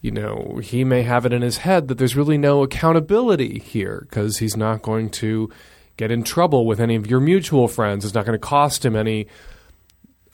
[0.00, 4.06] you know, he may have it in his head that there's really no accountability here
[4.08, 5.50] because he's not going to
[5.96, 8.04] get in trouble with any of your mutual friends.
[8.04, 9.26] It's not going to cost him any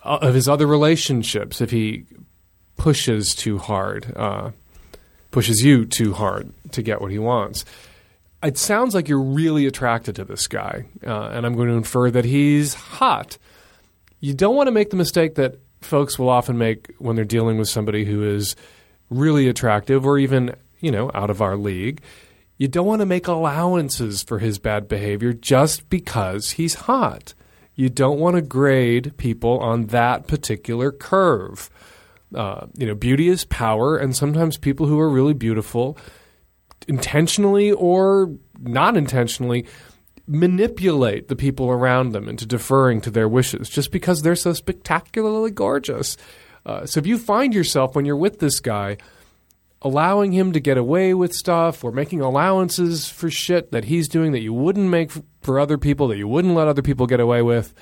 [0.03, 2.05] of his other relationships if he
[2.77, 4.51] pushes too hard, uh,
[5.31, 7.65] pushes you too hard to get what he wants.
[8.43, 12.11] It sounds like you're really attracted to this guy, uh, and I'm going to infer
[12.11, 13.39] that he's hot.
[14.19, 17.59] You don't want to make the mistake that folks will often make when they're dealing
[17.59, 18.57] with somebody who is
[19.11, 22.01] really attractive or even, you know, out of our league.
[22.59, 27.35] You don't want to make allowances for his bad behavior just because he's hot.
[27.75, 31.71] You don't want to grade people on that particular curve.
[32.35, 35.99] Uh, you know, beauty is power, and sometimes people who are really beautiful,
[36.89, 39.67] intentionally or not intentionally,
[40.27, 45.51] manipulate the people around them into deferring to their wishes just because they're so spectacularly
[45.51, 46.17] gorgeous.
[46.65, 48.97] Uh, so if you find yourself when you're with this guy
[49.83, 54.31] allowing him to get away with stuff or making allowances for shit that he's doing
[54.33, 55.11] that you wouldn't make
[55.43, 57.75] for other people, that you wouldn't let other people get away with,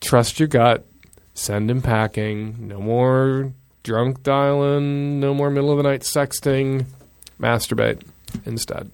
[0.00, 0.86] trust your gut.
[1.34, 2.68] Send him packing.
[2.68, 5.18] No more drunk dialing.
[5.18, 6.86] No more middle of the night sexting.
[7.40, 8.02] Masturbate
[8.44, 8.90] instead.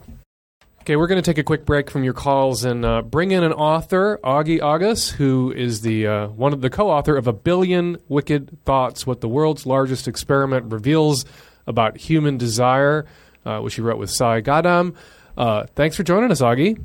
[0.83, 3.45] Okay, we're going to take a quick break from your calls and uh, bring in
[3.45, 7.99] an author, Ogi Ogas, who is the uh, one of the co-author of A Billion
[8.09, 11.27] Wicked Thoughts: What the World's Largest Experiment Reveals
[11.67, 13.05] About Human Desire,
[13.45, 14.95] uh, which he wrote with Sai Gadam.
[15.37, 16.83] Uh, thanks for joining us, Ogi.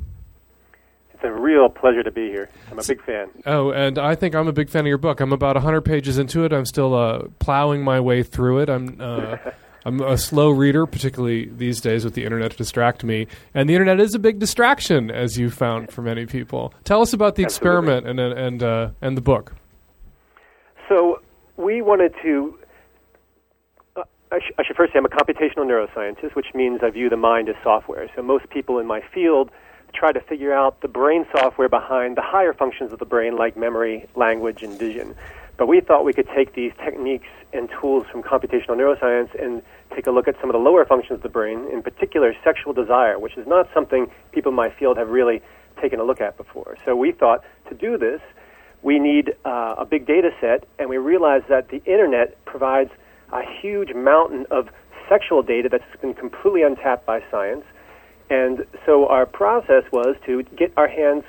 [1.24, 2.50] It's a real pleasure to be here.
[2.70, 3.30] I'm a big fan.
[3.46, 5.20] Oh, and I think I'm a big fan of your book.
[5.20, 6.52] I'm about 100 pages into it.
[6.52, 8.68] I'm still uh, plowing my way through it.
[8.68, 9.36] I'm uh,
[9.86, 13.26] I'm a slow reader, particularly these days with the internet to distract me.
[13.54, 16.74] And the internet is a big distraction, as you found for many people.
[16.84, 17.88] Tell us about the Absolutely.
[17.94, 19.54] experiment and and uh, and the book.
[20.90, 21.22] So
[21.56, 22.58] we wanted to.
[23.96, 27.08] Uh, I, sh- I should first say I'm a computational neuroscientist, which means I view
[27.08, 28.10] the mind as software.
[28.14, 29.50] So most people in my field
[29.94, 33.56] try to figure out the brain software behind the higher functions of the brain, like
[33.56, 35.14] memory, language, and vision.
[35.56, 39.62] But we thought we could take these techniques and tools from computational neuroscience and
[39.94, 42.72] take a look at some of the lower functions of the brain, in particular sexual
[42.72, 45.40] desire, which is not something people in my field have really
[45.80, 46.76] taken a look at before.
[46.84, 48.20] So we thought to do this,
[48.82, 52.90] we need uh, a big data set, and we realized that the internet provides
[53.32, 54.68] a huge mountain of
[55.08, 57.64] sexual data that's been completely untapped by science.
[58.30, 61.24] And so our process was to get our hands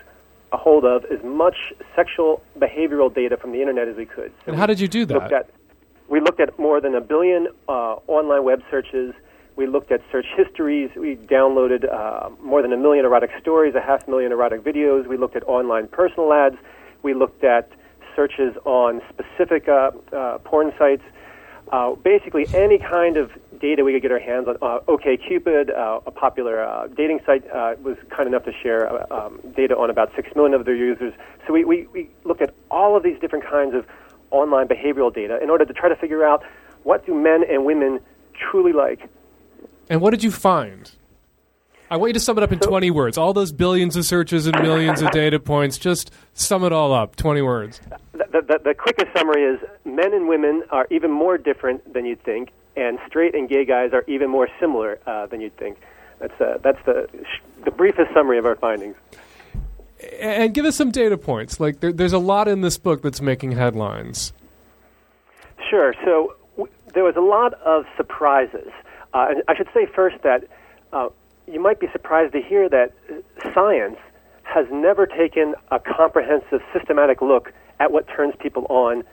[0.52, 4.32] a hold of as much sexual behavioral data from the internet as we could.
[4.46, 5.32] So And how did you do that?
[5.32, 5.50] At,
[6.08, 9.14] we looked at more than a billion uh, online web searches.
[9.56, 10.92] We looked at search histories.
[10.96, 15.08] We downloaded uh, more than a million erotic stories, a half million erotic videos.
[15.08, 16.58] We looked at online personal ads.
[17.04, 17.70] We looked at
[18.16, 21.04] searches on specific uh, uh, porn sites.
[21.72, 24.58] Uh, basically, any kind of data we could get our hands on.
[24.62, 29.26] Uh, OKCupid, uh, a popular uh, dating site, uh, was kind enough to share uh,
[29.26, 31.14] um, data on about six million of their users.
[31.48, 33.86] So we, we, we looked at all of these different kinds of
[34.32, 36.44] online behavioral data in order to try to figure out
[36.84, 38.00] what do men and women
[38.34, 39.10] truly like.
[39.90, 40.92] And what did you find?
[41.90, 43.18] I want you to sum it up in 20 words.
[43.18, 47.16] All those billions of searches and millions of data points, just sum it all up.
[47.16, 47.80] 20 words.
[48.36, 52.22] The, the, the, quickest summary is men and women are even more different than you'd
[52.22, 55.78] think, and straight and gay guys are even more similar uh, than you'd think.
[56.20, 57.08] That's, uh, that's the,
[57.64, 58.98] the briefest summary of our findings.
[60.20, 61.62] And give us some data points.
[61.62, 64.34] Like, there, there's a lot in this book that's making headlines.
[65.70, 65.94] Sure.
[66.04, 68.70] So w- there was a lot of surprises.
[69.14, 70.46] Uh, and I should say first that
[70.92, 71.08] uh,
[71.48, 73.98] you might be surprised to hear that uh, science
[74.44, 79.04] has never taken a comprehensive, systematic look at what turns people on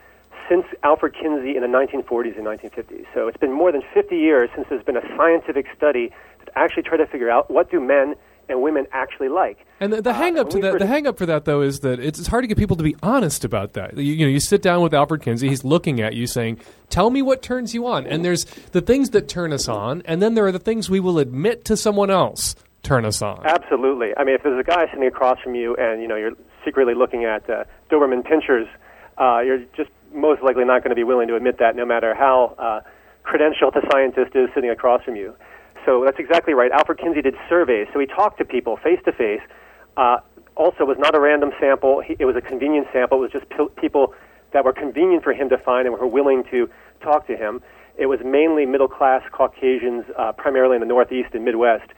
[0.48, 3.07] since Alfred Kinsey in the 1940s and 1950s.
[3.14, 6.12] So it's been more than 50 years since there's been a scientific study
[6.44, 8.14] to actually try to figure out what do men
[8.48, 9.64] and women actually like.
[9.81, 11.81] And the, the uh, hang up to that, the hang up for that though is
[11.81, 13.96] that it's, it's hard to get people to be honest about that.
[13.96, 17.11] You, you know, you sit down with Alfred Kinsey, he's looking at you saying, "Tell
[17.11, 20.35] me what turns you on." And there's the things that turn us on, and then
[20.35, 23.42] there are the things we will admit to someone else turn us on.
[23.44, 24.11] Absolutely.
[24.16, 26.33] I mean, if there's a guy sitting across from you and you know you're
[26.64, 28.68] secretly looking at uh, Doberman pinschers,
[29.18, 32.14] uh, you're just most likely not going to be willing to admit that, no matter
[32.14, 32.81] how uh,
[33.25, 35.35] credentialed the scientist is sitting across from you.
[35.87, 36.70] So that's exactly right.
[36.70, 39.40] Alfred Kinsey did surveys, so he talked to people face to face.
[40.55, 43.18] Also, it was not a random sample; he, it was a convenient sample.
[43.18, 44.14] It was just p- people
[44.53, 46.68] that were convenient for him to find and were willing to
[47.01, 47.62] talk to him.
[47.96, 51.90] It was mainly middle class Caucasians, uh, primarily in the Northeast and Midwest.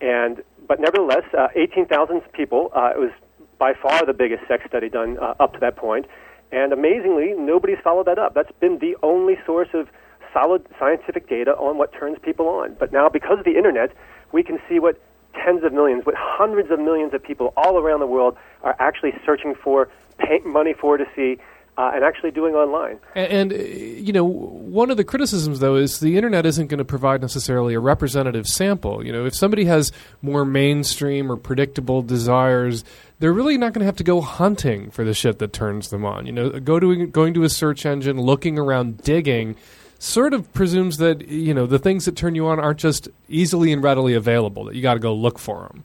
[0.00, 2.70] And but nevertheless, uh, 18,000 people.
[2.74, 3.10] Uh, it was
[3.58, 6.06] by far the biggest sex study done uh, up to that point.
[6.50, 8.34] And amazingly, nobody's followed that up.
[8.34, 9.88] That's been the only source of
[10.32, 12.76] solid scientific data on what turns people on.
[12.78, 13.92] But now, because of the internet,
[14.32, 15.00] we can see what
[15.34, 19.12] tens of millions, what hundreds of millions of people all around the world are actually
[19.24, 21.38] searching for, paying money for to see,
[21.78, 22.98] uh, and actually doing online.
[23.14, 26.78] And, and uh, you know, one of the criticisms though is the internet isn't going
[26.78, 29.06] to provide necessarily a representative sample.
[29.06, 32.84] You know, if somebody has more mainstream or predictable desires,
[33.20, 36.04] they're really not going to have to go hunting for the shit that turns them
[36.04, 36.26] on.
[36.26, 39.54] You know, go to going to a search engine, looking around, digging.
[40.00, 43.72] Sort of presumes that you know the things that turn you on aren't just easily
[43.72, 44.64] and readily available.
[44.64, 45.84] That you got to go look for them.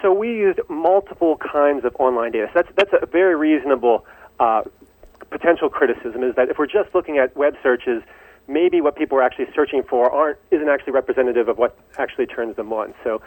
[0.00, 2.50] So we used multiple kinds of online data.
[2.54, 4.06] So that's that's a very reasonable
[4.40, 4.62] uh,
[5.32, 6.22] potential criticism.
[6.22, 8.02] Is that if we're just looking at web searches,
[8.48, 12.56] maybe what people are actually searching for aren't isn't actually representative of what actually turns
[12.56, 12.94] them on.
[13.02, 13.22] So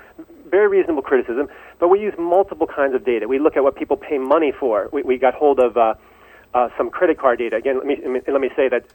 [0.49, 1.49] very reasonable criticism.
[1.79, 3.27] But we use multiple kinds of data.
[3.27, 4.89] We look at what people pay money for.
[4.93, 5.95] We, we got hold of uh,
[6.53, 7.55] uh, some credit card data.
[7.57, 8.85] Again, let me let me say that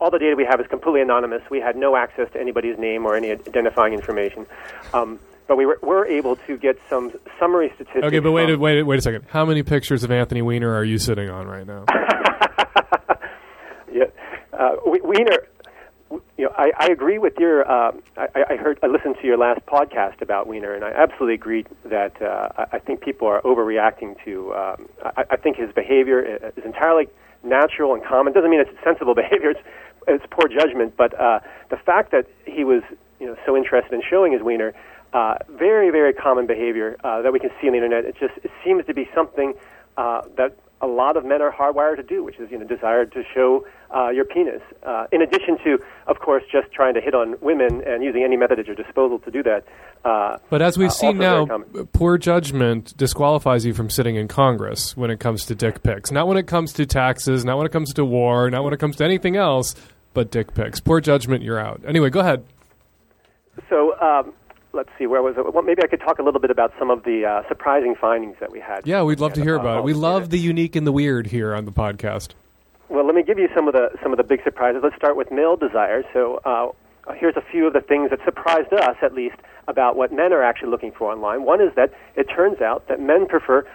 [0.00, 1.42] all the data we have is completely anonymous.
[1.50, 4.46] We had no access to anybody's name or any identifying information.
[4.94, 5.18] Um,
[5.50, 7.10] but we were, were able to get some
[7.40, 8.04] summary statistics.
[8.06, 9.24] Okay, but wait, a, wait, wait a second.
[9.30, 11.84] How many pictures of Anthony Weiner are you sitting on right now?
[13.92, 14.04] yeah,
[14.52, 15.48] uh, we- Wiener.
[16.08, 17.68] w- You know, I, I agree with your.
[17.68, 21.34] Uh, I, I heard, I listened to your last podcast about Weiner, and I absolutely
[21.34, 24.54] agree that uh, I, I think people are overreacting to.
[24.54, 26.20] Um, I, I think his behavior
[26.56, 27.08] is entirely
[27.42, 28.32] natural and common.
[28.32, 29.50] Doesn't mean it's sensible behavior.
[29.50, 29.60] It's
[30.06, 32.82] it's poor judgment, but uh, the fact that he was,
[33.20, 34.72] you know, so interested in showing his wiener,
[35.12, 38.04] uh, very very common behavior uh, that we can see on the internet.
[38.04, 39.54] It just it seems to be something
[39.96, 43.04] uh, that a lot of men are hardwired to do, which is you know desire
[43.04, 44.62] to show uh, your penis.
[44.82, 48.36] Uh, in addition to, of course, just trying to hit on women and using any
[48.36, 49.64] method at your disposal to do that.
[50.04, 51.46] Uh, But as we've uh, seen now,
[51.92, 56.10] poor judgment disqualifies you from sitting in Congress when it comes to dick pics.
[56.10, 58.80] Not when it comes to taxes, not when it comes to war, not when it
[58.80, 59.74] comes to anything else,
[60.14, 60.80] but dick pics.
[60.80, 61.82] Poor judgment, you're out.
[61.86, 62.44] Anyway, go ahead.
[63.68, 64.32] So um,
[64.72, 65.52] let's see, where was it?
[65.52, 68.36] Well, maybe I could talk a little bit about some of the uh, surprising findings
[68.40, 68.86] that we had.
[68.86, 69.84] Yeah, we'd love to hear about it.
[69.84, 72.30] We love the unique and the weird here on the podcast.
[72.88, 74.80] Well, let me give you some of the some of the big surprises.
[74.82, 76.02] Let's start with male desire.
[76.12, 76.72] So uh,
[77.14, 79.36] here's a few of the things that surprised us, at least,
[79.68, 81.44] about what men are actually looking for online.
[81.44, 83.66] One is that it turns out that men prefer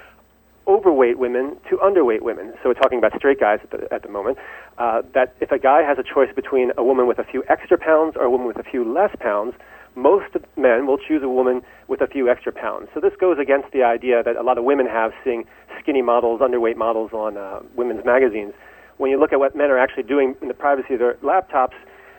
[0.67, 2.53] overweight women to underweight women.
[2.61, 4.37] So we're talking about straight guys at the, at the moment.
[4.77, 7.77] Uh, that if a guy has a choice between a woman with a few extra
[7.77, 9.53] pounds or a woman with a few less pounds,
[9.95, 12.89] most men will choose a woman with a few extra pounds.
[12.93, 15.45] So this goes against the idea that a lot of women have seeing
[15.79, 18.53] skinny models, underweight models on uh, women's magazines.
[18.97, 21.75] When you look at what men are actually doing in the privacy of their laptops,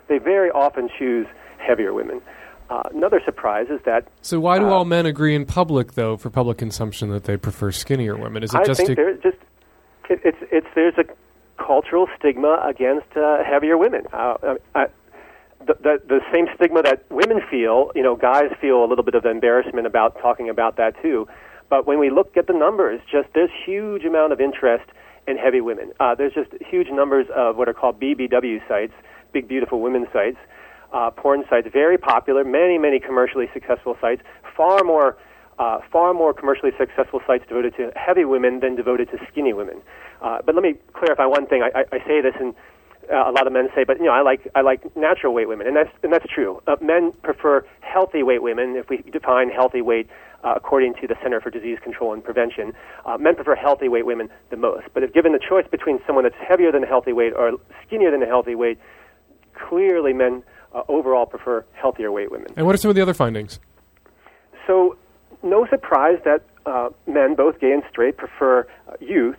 [0.09, 1.27] they very often choose
[1.59, 2.20] heavier women.
[2.68, 6.16] Uh, another surprise is that So why do Uh, all men agree in public, though,
[6.16, 8.43] for public consumption, that they prefer skinnier women?
[8.43, 9.37] Is it I just think to, there's just
[10.11, 11.05] it, it's it's there's a
[11.62, 14.07] cultural stigma against uh, heavier women.
[14.12, 14.87] Uh, uh,
[15.66, 19.14] the, the the same stigma that women feel, you know, guys feel a little bit
[19.14, 21.28] of embarrassment about talking about that too.
[21.68, 24.84] But when we look at the numbers, just there's huge amount of interest
[25.26, 25.92] in heavy women.
[25.98, 28.92] Uh, there's just huge numbers of what are called BBW sites,
[29.32, 30.38] big beautiful women sites,
[30.92, 34.22] uh, porn sites, very popular, many many commercially successful sites,
[34.56, 35.16] far more
[35.58, 39.82] uh, far more commercially successful sites devoted to heavy women than devoted to skinny women.
[40.22, 41.62] Uh, but let me clarify one thing.
[41.62, 42.54] I, I, I say this, and
[43.12, 45.48] uh, a lot of men say, "But you know, I like I like natural weight
[45.48, 46.62] women," and that's and that's true.
[46.66, 48.76] Uh, men prefer healthy weight women.
[48.76, 50.09] If we define healthy weight
[50.44, 52.72] uh, according to the Center for Disease Control and Prevention,
[53.04, 54.86] uh, men prefer healthy weight women the most.
[54.94, 57.52] But if given the choice between someone that's heavier than a healthy weight or
[57.86, 58.78] skinnier than a healthy weight,
[59.54, 60.42] clearly men
[60.74, 62.48] uh, overall prefer healthier weight women.
[62.57, 63.59] and what are some of the other findings?
[64.66, 64.96] So,
[65.42, 69.36] no surprise that uh, men, both gay and straight, prefer uh, youth.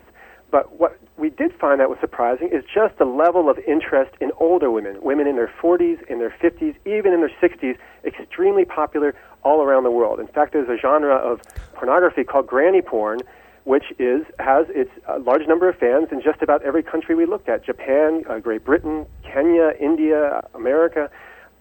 [0.50, 4.32] But what we did find that was surprising is just the level of interest in
[4.38, 9.14] older women, women in their 40s, in their 50s, even in their 60s, extremely popular
[9.42, 10.20] all around the world.
[10.20, 11.42] In fact, there's a genre of
[11.74, 13.20] pornography called granny porn,
[13.64, 17.26] which is has its a large number of fans in just about every country we
[17.26, 21.10] looked at: Japan, uh, Great Britain, Kenya, India, America.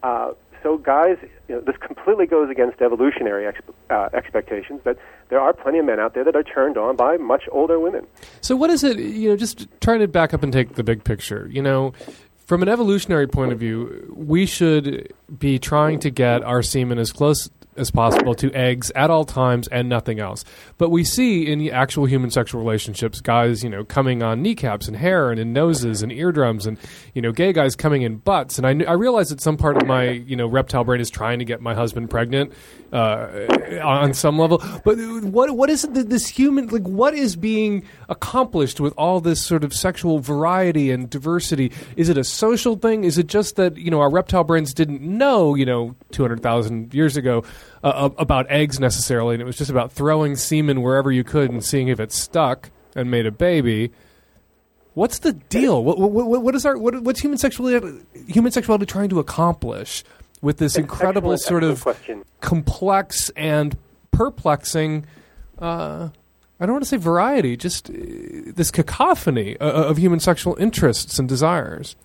[0.03, 0.31] Uh,
[0.67, 4.81] so, guys, you know, this completely goes against evolutionary ex- uh, expectations.
[4.83, 4.97] That
[5.29, 8.05] there are plenty of men out there that are turned on by much older women.
[8.41, 8.99] So what is it?
[8.99, 11.47] You know, just trying to back up and take the big picture.
[11.49, 11.93] You know,
[12.45, 17.13] from an evolutionary point of view, we should be trying to get our semen as
[17.13, 20.43] close as possible to eggs at all times and nothing else.
[20.77, 24.87] But we see in the actual human sexual relationships, guys, you know, coming on kneecaps
[24.87, 26.77] and hair and in noses and eardrums, and
[27.13, 28.57] you know, gay guys coming in butts.
[28.57, 31.39] And I, I realize that some part of my you know reptile brain is trying
[31.39, 32.53] to get my husband pregnant
[32.91, 33.47] uh,
[33.83, 34.63] on some level.
[34.83, 36.87] But what what is it that this human like?
[36.87, 41.71] What is being accomplished with all this sort of sexual variety and diversity?
[41.95, 43.03] Is it a social thing?
[43.03, 46.41] Is it just that you know our reptile brains didn't know you know two hundred
[46.41, 47.43] thousand years ago
[47.83, 51.63] uh, about eggs necessarily, and it was just about throwing semen wherever you could and
[51.63, 53.91] seeing if it stuck and made a baby.
[54.93, 55.83] What's the deal?
[55.83, 60.03] What, what, what, is our what, what's human sexuality human sexuality trying to accomplish
[60.41, 62.23] with this incredible Excellent, sort of question.
[62.41, 63.77] complex and
[64.11, 65.05] perplexing?
[65.59, 66.09] Uh,
[66.59, 71.19] I don't want to say variety, just uh, this cacophony uh, of human sexual interests
[71.19, 71.95] and desires.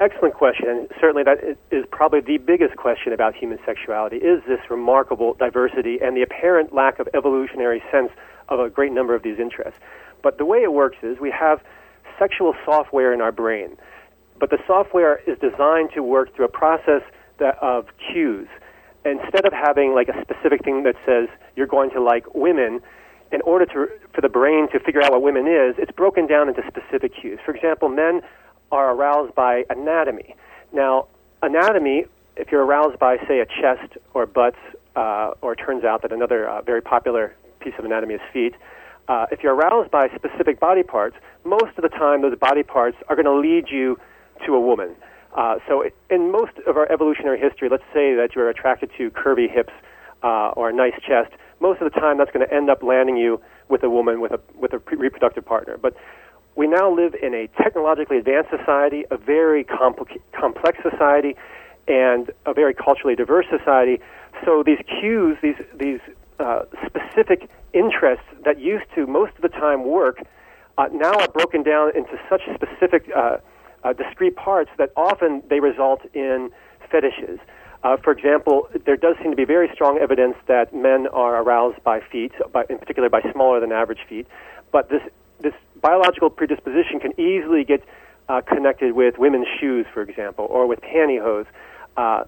[0.00, 0.68] Excellent question.
[0.68, 6.00] And certainly, that is- probably the biggest question about human sexuality: is this remarkable diversity
[6.00, 8.12] and the apparent lack of evolutionary sense
[8.48, 9.78] of a great number of these interests.
[10.22, 11.62] But the way it works is we have
[12.18, 13.76] sexual software in our brain,
[14.38, 17.02] but the software is designed to work through a process
[17.38, 18.48] that, of cues.
[19.04, 22.80] Instead of having like a specific thing that says you're going to like women,
[23.30, 26.48] in order to, for the brain to figure out what women is, it's broken down
[26.48, 27.38] into specific cues.
[27.44, 28.22] For example, men
[28.70, 30.34] are aroused by anatomy.
[30.72, 31.06] Now,
[31.42, 32.04] anatomy,
[32.36, 34.58] if you're aroused by, say, a chest or butts,
[34.96, 38.54] uh, or it turns out that another uh, very popular piece of anatomy is feet,
[39.08, 42.96] uh, if you're aroused by specific body parts, most of the time those body parts
[43.08, 43.98] are going to lead you
[44.44, 44.94] to a woman.
[45.36, 49.50] Uh, so, in most of our evolutionary history, let's say that you're attracted to curvy
[49.50, 49.72] hips
[50.22, 51.32] uh, or a nice chest.
[51.60, 54.32] Most of the time, that's going to end up landing you with a woman, with
[54.32, 55.76] a with a pre- reproductive partner.
[55.76, 55.94] But
[56.58, 61.36] we now live in a technologically advanced society, a very compli- complex society,
[61.86, 64.00] and a very culturally diverse society.
[64.44, 66.00] So these cues, these these
[66.40, 70.20] uh, specific interests that used to most of the time work,
[70.78, 73.36] uh, now are broken down into such specific, uh,
[73.84, 76.50] uh, discrete parts that often they result in
[76.90, 77.38] fetishes.
[77.84, 81.80] Uh, for example, there does seem to be very strong evidence that men are aroused
[81.84, 84.26] by feet, by, in particular by smaller than average feet.
[84.72, 85.02] But this
[85.40, 87.82] this biological predisposition can easily get
[88.28, 91.46] uh, connected with women's shoes, for example, or with pantyhose.
[91.96, 92.24] Uh,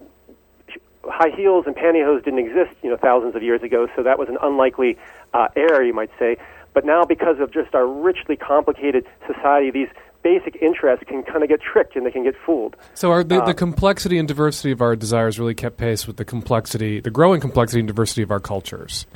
[1.05, 4.29] high heels and pantyhose didn't exist, you know, thousands of years ago, so that was
[4.29, 4.97] an unlikely
[5.35, 6.37] uh, error, you might say.
[6.73, 9.89] But now, because of just our richly complicated society, these
[10.23, 12.77] basic interests can kind of get tricked and they can get fooled.
[12.95, 16.25] So, are the, the complexity and diversity of our desires really kept pace with the
[16.25, 19.07] complexity, the growing complexity and diversity of our cultures?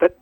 [0.00, 0.16] that,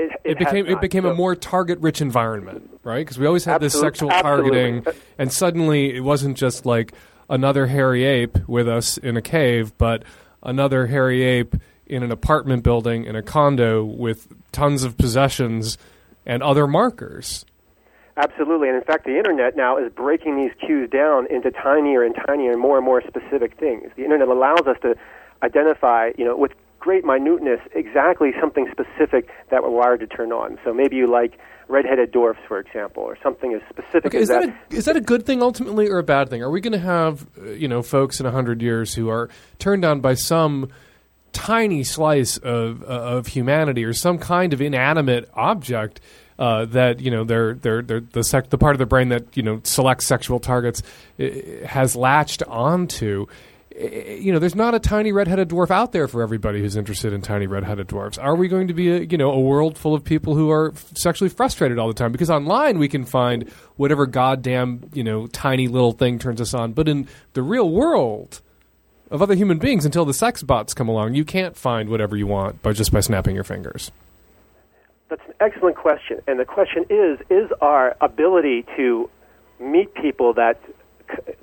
[0.00, 3.04] it, It, has became it became a more target-rich environment, right?
[3.04, 4.50] Because we always had this sexual absolutely.
[4.50, 6.92] targeting, and suddenly it wasn't just like
[7.28, 10.02] another hairy ape with us in a cave, but
[10.42, 11.54] another hairy ape
[11.86, 15.76] in an apartment building in a condo with tons of possessions
[16.24, 17.44] and other markers.
[18.16, 22.14] Absolutely, and in fact, the internet now is breaking these cues down into tinier and
[22.14, 23.90] tinier and more and more specific things.
[23.96, 24.94] The internet allows us to
[25.42, 30.58] identify, you know, with great minuteness, exactly something specific that we're wired to turn on.
[30.64, 34.28] So maybe you like redheaded dwarfs, for example, or something as specific Okay, as is
[34.28, 36.42] that a, is that a good thing ultimately or a bad thing?
[36.42, 39.28] Are we going to have uh, you know folks in hundred years who are
[39.58, 40.70] turned on by some
[41.32, 46.00] tiny slice of uh, of humanity or some kind of inanimate object
[46.38, 49.36] uh, that you know they're, they're, they're the sec- the part of the brain that
[49.36, 50.82] you know selects sexual targets
[51.20, 51.26] uh,
[51.66, 53.26] has latched onto?
[53.80, 53.86] Uh,
[54.20, 57.22] You know, there's not a tiny red-headed dwarf out there for everybody who's interested in
[57.22, 58.18] tiny red-headed dwarfs.
[58.18, 60.74] Are we going to be, a, you know, a world full of people who are
[60.94, 62.12] sexually frustrated all the time?
[62.12, 66.72] Because online we can find whatever goddamn, you know, tiny little thing turns us on.
[66.72, 68.42] But in the real world
[69.10, 72.26] of other human beings, until the sex bots come along, you can't find whatever you
[72.26, 73.90] want by just by snapping your fingers.
[75.08, 76.20] That's an excellent question.
[76.28, 79.08] And the question is is our ability to
[79.58, 80.60] meet people that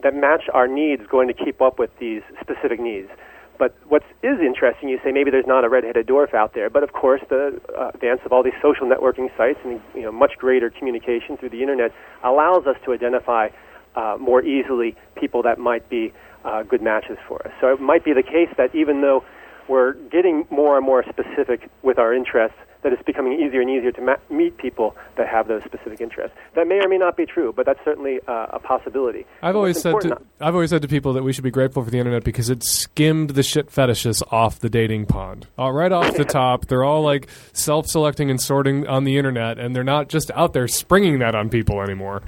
[0.04, 3.10] that match our needs going to keep up with these specific needs?
[3.58, 6.84] But what is interesting, you say maybe there's not a red-headed dwarf out there, but
[6.84, 10.34] of course the uh, advance of all these social networking sites and you know much
[10.38, 11.92] greater communication through the internet
[12.24, 13.50] allows us to identify
[13.96, 16.14] uh, more easily people that might be
[16.46, 17.54] uh, good matches for us.
[17.60, 19.24] So it might be the case that even though
[19.68, 22.58] we're getting more and more specific with our interests,
[22.88, 26.38] that it's becoming easier and easier to ma- meet people that have those specific interests.
[26.56, 29.26] That may or may not be true, but that's certainly uh, a possibility.
[29.42, 31.84] I've And always said to I've always said to people that we should be grateful
[31.84, 35.48] for the internet because it skimmed the shit fetishes off the dating pond.
[35.58, 39.76] All right off the top, they're all like self-selecting and sorting on the internet, and
[39.76, 42.24] they're not just out there springing that on people anymore.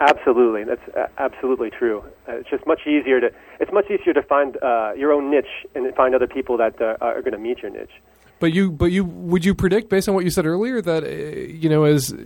[0.00, 2.02] Absolutely, that's uh, absolutely true.
[2.28, 3.30] Uh, it's just much easier to
[3.60, 6.96] it's much easier to find uh, your own niche and find other people that uh,
[7.00, 8.02] are going to meet your niche.
[8.38, 11.08] But you, but you, would you predict based on what you said earlier that uh,
[11.08, 12.16] you know as uh,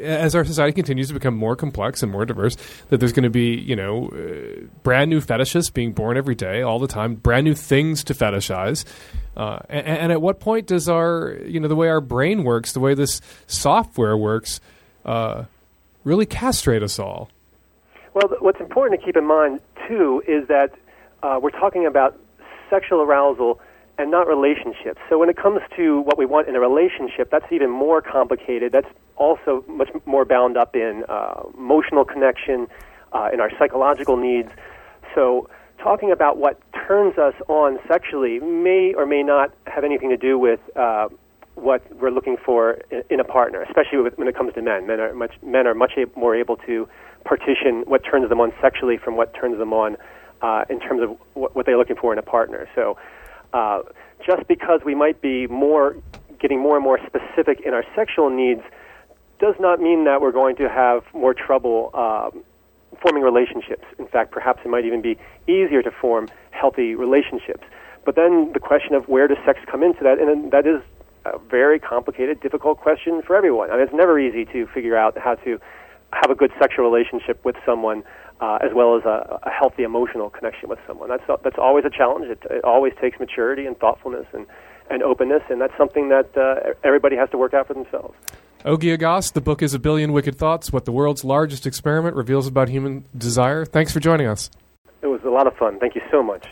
[0.00, 2.56] as our society continues to become more complex and more diverse,
[2.88, 6.62] that there's going to be you know uh, brand new fetishes being born every day,
[6.62, 8.84] all the time, brand new things to fetishize.
[9.36, 12.72] Uh, and, and at what point does our you know the way our brain works,
[12.72, 14.60] the way this software works,
[15.04, 15.44] uh,
[16.04, 17.30] really castrate us all?
[18.14, 20.72] Well, what's important to keep in mind too is that
[21.22, 22.18] uh, we're talking about
[22.68, 23.60] sexual arousal
[24.00, 24.98] and not relationships.
[25.10, 28.72] So when it comes to what we want in a relationship, that's even more complicated.
[28.72, 32.66] That's also much more bound up in uh, emotional connection,
[33.12, 34.48] uh, in our psychological needs.
[35.14, 40.16] So talking about what turns us on sexually may or may not have anything to
[40.16, 41.08] do with uh,
[41.56, 44.86] what we're looking for in, in a partner, especially with, when it comes to men.
[44.86, 46.88] Men are much men are much a- more able to
[47.24, 49.98] partition what turns them on sexually from what turns them on
[50.40, 52.66] uh, in terms of what, what they're looking for in a partner.
[52.74, 52.96] So,
[53.52, 53.80] uh,
[54.24, 55.96] just because we might be more
[56.40, 58.62] getting more and more specific in our sexual needs
[59.38, 62.42] does not mean that we're going to have more trouble um,
[63.00, 63.84] forming relationships.
[63.98, 67.64] In fact, perhaps it might even be easier to form healthy relationships.
[68.04, 70.82] But then the question of where does sex come into that, and that is
[71.24, 73.70] a very complicated, difficult question for everyone.
[73.70, 75.60] I mean, it's never easy to figure out how to
[76.12, 78.02] have a good sexual relationship with someone,
[78.40, 81.08] uh, as well as a, a healthy emotional connection with someone.
[81.08, 82.26] That's that's always a challenge.
[82.26, 84.46] It, it always takes maturity and thoughtfulness and,
[84.90, 88.14] and openness, and that's something that uh, everybody has to work out for themselves.
[88.64, 92.46] Ogi Ogas, the book is A Billion Wicked Thoughts What the World's Largest Experiment Reveals
[92.46, 93.64] About Human Desire.
[93.64, 94.50] Thanks for joining us.
[95.00, 95.78] It was a lot of fun.
[95.78, 96.46] Thank you so much.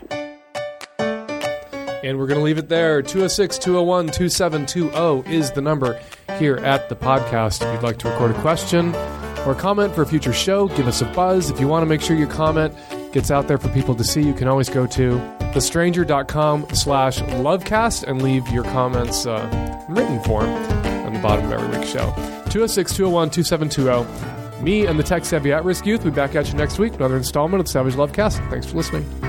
[2.01, 3.01] And we're going to leave it there.
[3.01, 5.99] 206 201 2720 is the number
[6.39, 7.61] here at the podcast.
[7.61, 8.95] If you'd like to record a question
[9.45, 11.49] or comment for a future show, give us a buzz.
[11.49, 12.75] If you want to make sure your comment
[13.11, 15.17] gets out there for people to see, you can always go to
[15.53, 21.51] thestranger.com slash lovecast and leave your comments uh, in written form on the bottom of
[21.51, 22.11] every week's show.
[22.49, 24.63] 206 201 2720.
[24.63, 26.93] Me and the tech savvy at risk youth will be back at you next week.
[26.95, 28.47] Another installment of Savage Lovecast.
[28.49, 29.28] Thanks for listening.